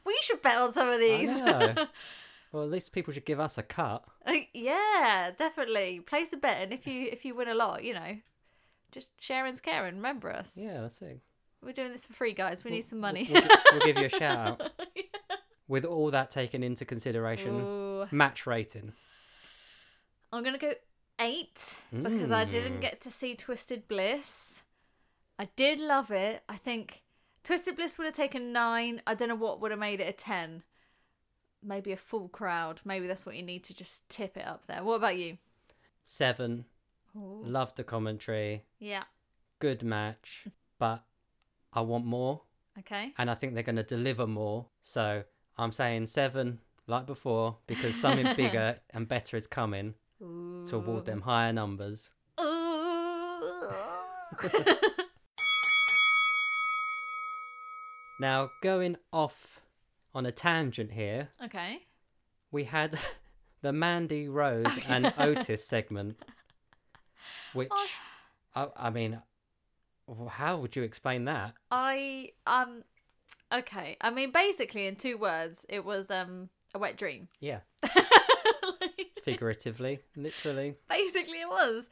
we 0.06 0.15
should 0.21 0.41
bet 0.43 0.58
on 0.58 0.71
some 0.71 0.89
of 0.89 0.99
these. 0.99 1.30
well, 2.54 2.63
at 2.63 2.70
least 2.70 2.94
people 2.94 3.12
should 3.13 3.26
give 3.26 3.39
us 3.42 3.58
a 3.58 3.63
cut. 3.63 4.06
Like, 4.26 4.48
yeah, 4.54 5.32
definitely. 5.38 6.00
Place 6.00 6.32
a 6.32 6.38
bet 6.38 6.62
and 6.62 6.72
if 6.72 6.88
you 6.88 7.10
if 7.12 7.26
you 7.26 7.36
win 7.36 7.50
a 7.50 7.54
lot, 7.56 7.84
you 7.84 7.94
know, 7.94 8.18
just 8.94 9.10
sharing's 9.20 9.60
caring. 9.60 9.96
Remember 9.96 10.32
us. 10.32 10.56
Yeah, 10.58 10.80
that's 10.82 11.02
it. 11.02 11.20
We're 11.62 11.74
doing 11.74 11.92
this 11.92 12.06
for 12.06 12.13
free, 12.13 12.34
guys. 12.34 12.63
We 12.63 12.72
need 12.72 12.86
some 12.86 13.00
money. 13.00 13.28
We'll, 13.32 13.42
gi- 13.42 13.50
we'll 13.72 13.82
give 13.82 13.98
you 13.98 14.06
a 14.06 14.10
shout 14.10 14.38
out. 14.62 14.72
With 15.68 15.86
all 15.86 16.12
that 16.12 16.30
taken 16.30 16.62
into 16.62 16.84
consideration, 16.86 17.60
Ooh. 17.62 18.06
match 18.12 18.46
rating. 18.46 18.94
I'm 20.32 20.44
gonna 20.44 20.58
go 20.58 20.74
eight 21.20 21.76
because 21.92 22.32
I 22.32 22.44
didn't 22.46 22.78
Mm. 22.80 22.82
get 22.82 23.02
to 23.02 23.12
see 23.12 23.34
Twisted 23.36 23.88
Bliss. 23.88 24.63
I 25.39 25.50
did 25.56 25.80
love 25.80 26.12
it. 26.12 26.44
I 26.50 26.58
think 26.58 27.02
Twisted 27.44 27.76
Bliss 27.78 27.98
would 27.98 28.06
have 28.06 28.13
taken 28.16 28.52
nine. 28.52 29.02
I 29.08 29.13
don't 29.16 29.30
know 29.30 29.36
what 29.36 29.62
would 29.62 29.72
have 29.72 29.80
made 29.80 30.00
it 30.02 30.10
a 30.10 30.13
ten. 30.13 30.63
Maybe 31.63 31.91
a 31.91 31.97
full 31.97 32.28
crowd. 32.28 32.82
Maybe 32.84 33.08
that's 33.08 33.26
what 33.26 33.36
you 33.36 33.43
need 33.43 33.63
to 33.65 33.73
just 33.73 34.08
tip 34.10 34.38
it 34.38 34.45
up 34.45 34.65
there. 34.67 34.84
What 34.84 34.95
about 34.95 35.17
you? 35.17 35.38
Seven. 36.06 36.65
Ooh. 37.15 37.41
Loved 37.43 37.78
the 37.78 37.84
commentary. 37.84 38.65
Yeah. 38.80 39.04
Good 39.60 39.84
match. 39.84 40.45
But 40.80 41.06
I 41.71 41.80
want 41.80 42.06
more. 42.06 42.41
Okay. 42.80 43.13
and 43.17 43.30
I 43.32 43.36
think 43.36 43.54
they're 43.54 43.63
going 43.63 43.78
to 43.78 43.84
deliver 43.84 44.28
more. 44.28 44.65
So 44.82 45.23
I'm 45.58 45.71
saying 45.71 46.08
seven, 46.08 46.60
like 46.88 47.06
before, 47.06 47.58
because 47.67 47.95
something 47.95 48.36
bigger 48.36 48.80
and 48.89 49.08
better 49.08 49.38
is 49.38 49.47
coming 49.47 49.93
Ooh. 50.21 50.65
toward 50.67 51.06
them 51.06 51.21
higher 51.21 51.54
numbers. 51.54 52.12
Now, 58.19 58.52
going 58.62 58.95
off 59.12 59.60
on 60.13 60.26
a 60.26 60.32
tangent 60.32 60.91
here, 60.91 61.30
okay. 61.43 61.84
we 62.52 62.65
had 62.65 62.99
the 63.62 63.73
Mandy 63.73 64.28
Rose 64.28 64.78
and 64.88 65.13
Otis 65.17 65.65
segment, 65.65 66.17
which 67.54 67.69
Oh. 67.71 67.88
I, 68.56 68.67
I 68.76 68.89
mean, 68.89 69.21
how 70.30 70.58
would 70.58 70.76
you 70.76 70.84
explain 70.84 71.26
that? 71.26 71.54
I 71.71 72.30
um 72.45 72.84
okay. 73.52 73.97
I 74.02 74.10
mean 74.12 74.32
basically 74.32 74.86
in 74.86 74.95
two 74.95 75.17
words, 75.17 75.65
it 75.69 75.84
was 75.84 76.12
um 76.12 76.49
a 76.76 76.80
wet 76.80 76.97
dream. 76.97 77.28
Yeah, 77.39 77.60
Figuratively, 79.23 79.99
literally. 80.15 80.76
Basically, 80.89 81.39
it 81.41 81.49
was. 81.49 81.89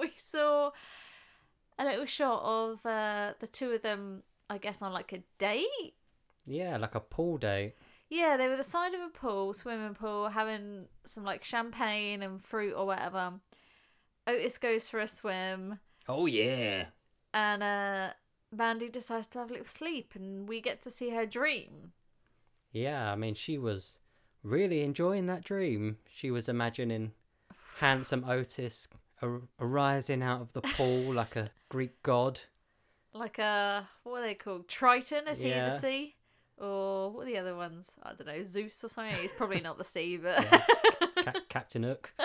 we 0.00 0.12
saw 0.16 0.70
a 1.78 1.84
little 1.84 2.06
shot 2.06 2.42
of 2.44 2.86
uh, 2.86 3.32
the 3.40 3.46
two 3.46 3.72
of 3.72 3.82
them, 3.82 4.22
I 4.48 4.58
guess, 4.58 4.80
on 4.82 4.92
like 4.92 5.12
a 5.12 5.22
date. 5.38 5.94
Yeah, 6.50 6.76
like 6.78 6.94
a 6.96 7.00
pool 7.00 7.38
date. 7.38 7.74
Yeah, 8.08 8.36
they 8.36 8.48
were 8.48 8.56
the 8.56 8.64
side 8.64 8.92
of 8.92 9.00
a 9.00 9.08
pool, 9.08 9.54
swimming 9.54 9.94
pool, 9.94 10.30
having 10.30 10.86
some 11.06 11.22
like 11.24 11.44
champagne 11.44 12.22
and 12.22 12.42
fruit 12.44 12.74
or 12.74 12.84
whatever. 12.86 13.34
Otis 14.26 14.58
goes 14.58 14.88
for 14.88 14.98
a 14.98 15.06
swim, 15.06 15.78
Oh 16.08 16.26
yeah. 16.26 16.86
and 17.32 17.62
uh, 17.62 18.10
Mandy 18.52 18.88
decides 18.88 19.26
to 19.28 19.38
have 19.38 19.48
a 19.50 19.52
little 19.52 19.66
sleep, 19.66 20.12
and 20.16 20.48
we 20.48 20.60
get 20.60 20.82
to 20.82 20.90
see 20.90 21.10
her 21.10 21.24
dream. 21.24 21.92
Yeah, 22.72 23.12
I 23.12 23.16
mean, 23.16 23.34
she 23.34 23.56
was 23.58 23.98
really 24.42 24.82
enjoying 24.82 25.26
that 25.26 25.44
dream. 25.44 25.98
She 26.12 26.30
was 26.30 26.48
imagining 26.48 27.12
handsome 27.78 28.24
Otis 28.28 28.88
ar- 29.22 29.42
arising 29.60 30.22
out 30.22 30.40
of 30.40 30.52
the 30.52 30.62
pool 30.62 31.12
like 31.14 31.36
a 31.36 31.50
Greek 31.68 32.02
god. 32.02 32.40
Like 33.12 33.38
a 33.38 33.88
what 34.04 34.22
are 34.22 34.26
they 34.26 34.34
called? 34.34 34.68
Triton? 34.68 35.26
Is 35.28 35.40
he 35.40 35.50
in 35.50 35.56
Yeah. 35.56 35.70
the 35.70 35.78
sea? 35.78 36.14
Or 36.60 37.10
what 37.10 37.22
are 37.22 37.30
the 37.30 37.38
other 37.38 37.56
ones? 37.56 37.92
I 38.02 38.12
don't 38.12 38.26
know, 38.26 38.44
Zeus 38.44 38.84
or 38.84 38.88
something. 38.88 39.14
He's 39.16 39.32
probably 39.32 39.60
not 39.60 39.78
the 39.78 39.84
sea, 39.84 40.18
but 40.18 40.42
Yeah. 40.42 40.62
Ca- 41.16 41.32
Captain 41.48 41.82
Hook. 41.82 42.12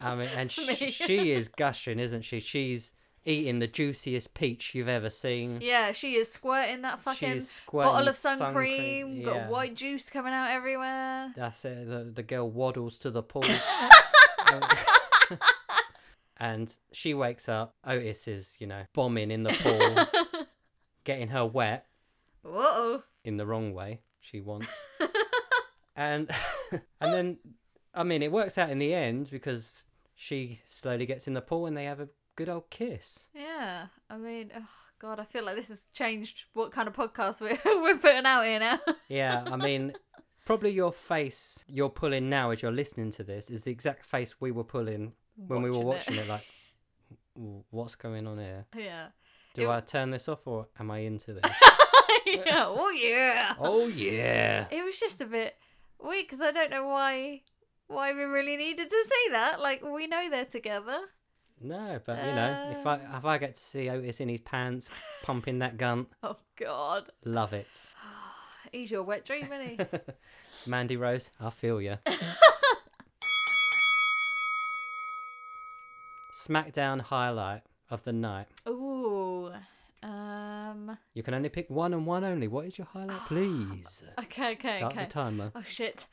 I 0.00 0.14
mean, 0.14 0.28
and 0.36 0.50
sh- 0.50 0.92
she 0.92 1.32
is 1.32 1.48
gushing, 1.48 1.98
isn't 1.98 2.22
she? 2.22 2.40
She's 2.40 2.92
eating 3.24 3.58
the 3.60 3.66
juiciest 3.66 4.34
peach 4.34 4.74
you've 4.74 4.88
ever 4.88 5.10
seen. 5.10 5.58
yeah, 5.60 5.92
she 5.92 6.14
is 6.14 6.30
squirting 6.30 6.82
that 6.82 7.00
fucking 7.00 7.40
squirting 7.40 7.92
bottle 7.92 8.08
of 8.08 8.16
sun 8.16 8.38
sun 8.38 8.54
cream. 8.54 9.22
Got 9.22 9.34
yeah. 9.34 9.48
white 9.48 9.74
juice 9.74 10.08
coming 10.10 10.32
out 10.32 10.50
everywhere. 10.50 11.32
That's 11.36 11.64
it. 11.64 11.88
The, 11.88 12.10
the 12.14 12.22
girl 12.22 12.50
waddles 12.50 12.98
to 12.98 13.10
the 13.10 13.22
pool. 13.22 13.44
and 16.36 16.76
she 16.92 17.14
wakes 17.14 17.48
up. 17.48 17.74
Otis 17.84 18.28
is, 18.28 18.56
you 18.58 18.66
know, 18.66 18.82
bombing 18.92 19.30
in 19.30 19.42
the 19.42 19.52
pool, 19.52 20.22
getting 21.04 21.28
her 21.28 21.46
wet 21.46 21.86
Whoa. 22.46 23.02
in 23.24 23.36
the 23.36 23.46
wrong 23.46 23.72
way. 23.72 24.00
She 24.20 24.40
wants. 24.40 24.86
and 25.96 26.30
and 27.00 27.12
then, 27.12 27.38
I 27.94 28.02
mean, 28.02 28.22
it 28.22 28.32
works 28.32 28.58
out 28.58 28.70
in 28.70 28.78
the 28.78 28.94
end 28.94 29.30
because 29.30 29.84
she 30.14 30.60
slowly 30.66 31.06
gets 31.06 31.26
in 31.26 31.34
the 31.34 31.40
pool 31.42 31.66
and 31.66 31.76
they 31.76 31.84
have 31.84 32.00
a 32.00 32.08
good 32.36 32.48
old 32.48 32.70
kiss. 32.70 33.28
Yeah, 33.34 33.86
I 34.10 34.16
mean, 34.16 34.50
oh 34.56 34.68
God, 34.98 35.20
I 35.20 35.24
feel 35.24 35.44
like 35.44 35.56
this 35.56 35.68
has 35.68 35.84
changed 35.92 36.44
what 36.54 36.72
kind 36.72 36.88
of 36.88 36.94
podcast 36.94 37.40
we're 37.40 37.58
we're 37.82 37.98
putting 37.98 38.26
out 38.26 38.44
here 38.44 38.58
now. 38.60 38.78
Yeah, 39.08 39.44
I 39.46 39.56
mean, 39.56 39.92
probably 40.44 40.70
your 40.70 40.92
face 40.92 41.64
you're 41.68 41.90
pulling 41.90 42.28
now 42.30 42.50
as 42.50 42.62
you're 42.62 42.72
listening 42.72 43.10
to 43.12 43.22
this 43.24 43.50
is 43.50 43.62
the 43.62 43.70
exact 43.70 44.04
face 44.04 44.40
we 44.40 44.50
were 44.50 44.64
pulling 44.64 45.12
when 45.36 45.62
we 45.62 45.70
were 45.70 45.80
watching 45.80 46.14
it. 46.16 46.26
Like, 46.28 46.44
what's 47.70 47.94
going 47.94 48.26
on 48.26 48.38
here? 48.38 48.66
yeah. 48.76 49.08
Do 49.54 49.62
It- 49.70 49.74
I 49.74 49.80
turn 49.80 50.10
this 50.10 50.28
off 50.28 50.46
or 50.46 50.68
am 50.78 50.90
I 50.90 50.98
into 50.98 51.32
this? 51.34 51.62
yeah. 52.46 52.64
Oh 52.66 52.90
yeah. 52.90 53.54
oh 53.58 53.86
yeah. 53.88 54.66
It 54.70 54.84
was 54.84 54.98
just 54.98 55.20
a 55.20 55.26
bit 55.26 55.56
weird 56.02 56.26
because 56.26 56.40
I 56.40 56.50
don't 56.52 56.70
know 56.70 56.86
why 56.86 57.42
why 57.88 58.12
we 58.12 58.22
really 58.22 58.56
needed 58.56 58.90
to 58.90 59.04
see 59.04 59.32
that. 59.32 59.60
Like 59.60 59.82
we 59.84 60.06
know 60.06 60.28
they're 60.30 60.44
together. 60.44 60.98
No, 61.60 62.00
but 62.04 62.18
you 62.24 62.32
know, 62.32 62.74
if 62.78 62.86
I 62.86 62.94
Uh. 62.96 63.18
if 63.18 63.24
I 63.24 63.38
get 63.38 63.54
to 63.54 63.60
see 63.60 63.88
Otis 63.88 64.20
in 64.20 64.28
his 64.28 64.40
pants 64.40 64.90
pumping 65.22 65.60
that 65.60 65.78
gun, 65.78 66.06
Oh 66.22 66.36
God, 66.56 67.10
love 67.24 67.52
it. 67.52 67.86
he's 68.72 68.90
your 68.90 69.02
wet 69.04 69.24
dream, 69.24 69.44
isn't 69.52 69.62
he? 69.68 69.78
Mandy 70.70 70.96
Rose, 70.96 71.30
I 71.40 71.50
feel 71.50 71.80
you. 71.80 71.98
Smackdown 76.34 77.00
highlight 77.00 77.62
of 77.90 78.04
the 78.04 78.12
night. 78.12 78.48
Ooh. 78.68 78.95
You 81.16 81.22
can 81.22 81.32
only 81.32 81.48
pick 81.48 81.70
one 81.70 81.94
and 81.94 82.04
one 82.04 82.24
only. 82.24 82.46
What 82.46 82.66
is 82.66 82.76
your 82.76 82.88
highlight, 82.88 83.20
please? 83.26 84.02
Okay. 84.18 84.52
Okay. 84.52 84.76
Start 84.76 84.92
okay. 84.92 85.04
the 85.04 85.10
timer. 85.10 85.50
Oh 85.56 85.62
shit. 85.66 86.06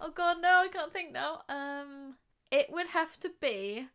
oh 0.00 0.12
god, 0.14 0.38
no, 0.40 0.62
I 0.64 0.68
can't 0.72 0.94
think 0.94 1.12
now. 1.12 1.42
Um, 1.50 2.14
it 2.50 2.68
would 2.72 2.86
have 2.86 3.18
to 3.18 3.30
be 3.38 3.88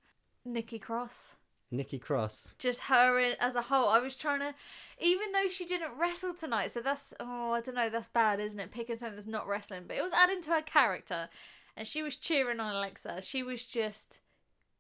Nikki 0.46 0.78
Cross. 0.78 1.38
Nikki 1.72 1.98
Cross. 1.98 2.54
Just 2.60 2.82
her 2.82 3.18
in, 3.18 3.36
as 3.40 3.56
a 3.56 3.64
whole. 3.64 3.90
I 3.90 3.98
was 3.98 4.14
trying 4.16 4.42
to, 4.42 4.54
even 5.00 5.32
though 5.32 5.50
she 5.50 5.66
didn't 5.66 5.98
wrestle 6.00 6.36
tonight, 6.36 6.70
so 6.70 6.82
that's 6.82 7.12
oh 7.20 7.54
I 7.54 7.62
don't 7.62 7.74
know, 7.74 7.90
that's 7.90 8.10
bad, 8.10 8.40
isn't 8.40 8.60
it? 8.60 8.70
Picking 8.70 8.98
something 8.98 9.16
that's 9.16 9.26
not 9.26 9.48
wrestling, 9.48 9.86
but 9.88 9.98
it 9.98 10.04
was 10.04 10.14
adding 10.14 10.44
to 10.44 10.52
her 10.52 10.62
character, 10.62 11.28
and 11.76 11.88
she 11.88 12.04
was 12.04 12.16
cheering 12.16 12.60
on 12.60 12.76
Alexa. 12.76 13.24
She 13.24 13.42
was 13.42 13.66
just 13.66 14.20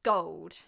gold. 0.03 0.59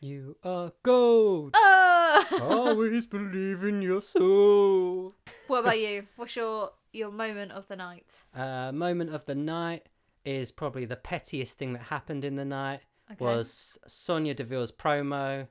You 0.00 0.36
are 0.44 0.72
gold. 0.82 1.54
Oh! 1.56 2.26
Always 2.42 3.06
believe 3.06 3.62
in 3.64 3.80
your 3.82 4.02
soul. 4.02 5.14
what 5.46 5.60
about 5.60 5.78
you? 5.78 6.06
What's 6.16 6.36
your 6.36 6.70
your 6.92 7.10
moment 7.10 7.52
of 7.52 7.68
the 7.68 7.76
night? 7.76 8.24
Uh, 8.34 8.70
moment 8.72 9.14
of 9.14 9.24
the 9.24 9.34
night 9.34 9.88
is 10.24 10.52
probably 10.52 10.84
the 10.84 10.96
pettiest 10.96 11.58
thing 11.58 11.72
that 11.72 11.82
happened 11.82 12.24
in 12.24 12.36
the 12.36 12.44
night. 12.44 12.80
Okay. 13.12 13.24
Was 13.24 13.78
Sonya 13.86 14.34
Deville's 14.34 14.72
promo. 14.72 15.48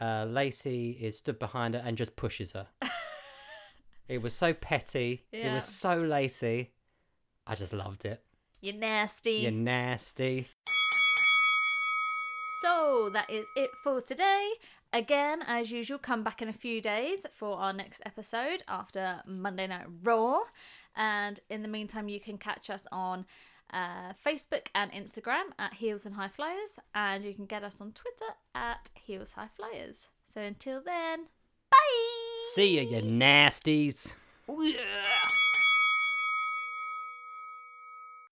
Uh, 0.00 0.24
Lacey 0.28 0.90
is 1.00 1.18
stood 1.18 1.38
behind 1.38 1.74
her 1.74 1.82
and 1.84 1.96
just 1.96 2.16
pushes 2.16 2.52
her. 2.52 2.66
it 4.08 4.22
was 4.22 4.34
so 4.34 4.52
petty. 4.52 5.24
Yeah. 5.32 5.50
It 5.50 5.54
was 5.54 5.64
so 5.64 5.98
Lacey. 5.98 6.72
I 7.46 7.54
just 7.54 7.72
loved 7.72 8.04
it. 8.04 8.22
You're 8.60 8.74
nasty. 8.74 9.32
You're 9.32 9.52
nasty. 9.52 10.48
So 12.84 13.08
that 13.08 13.30
is 13.30 13.46
it 13.56 13.70
for 13.82 14.02
today. 14.02 14.50
Again, 14.92 15.42
as 15.46 15.70
usual, 15.72 15.96
come 15.96 16.22
back 16.22 16.42
in 16.42 16.50
a 16.50 16.52
few 16.52 16.82
days 16.82 17.24
for 17.32 17.56
our 17.56 17.72
next 17.72 18.02
episode 18.04 18.62
after 18.68 19.22
Monday 19.26 19.66
Night 19.66 19.86
Raw. 20.02 20.40
And 20.94 21.40
in 21.48 21.62
the 21.62 21.68
meantime, 21.68 22.08
you 22.10 22.20
can 22.20 22.36
catch 22.36 22.68
us 22.68 22.86
on 22.92 23.24
uh, 23.72 24.12
Facebook 24.24 24.66
and 24.74 24.92
Instagram 24.92 25.44
at 25.58 25.74
Heels 25.74 26.04
and 26.04 26.16
High 26.16 26.28
Flyers, 26.28 26.78
and 26.94 27.24
you 27.24 27.32
can 27.32 27.46
get 27.46 27.64
us 27.64 27.80
on 27.80 27.92
Twitter 27.92 28.34
at 28.54 28.90
Heels 28.92 29.32
High 29.32 29.48
Flyers. 29.56 30.08
So 30.28 30.42
until 30.42 30.82
then, 30.84 31.28
bye. 31.70 31.76
See 32.54 32.78
ya, 32.78 32.82
you 32.82 33.02
nasties. 33.02 34.14
Yeah. 34.46 35.02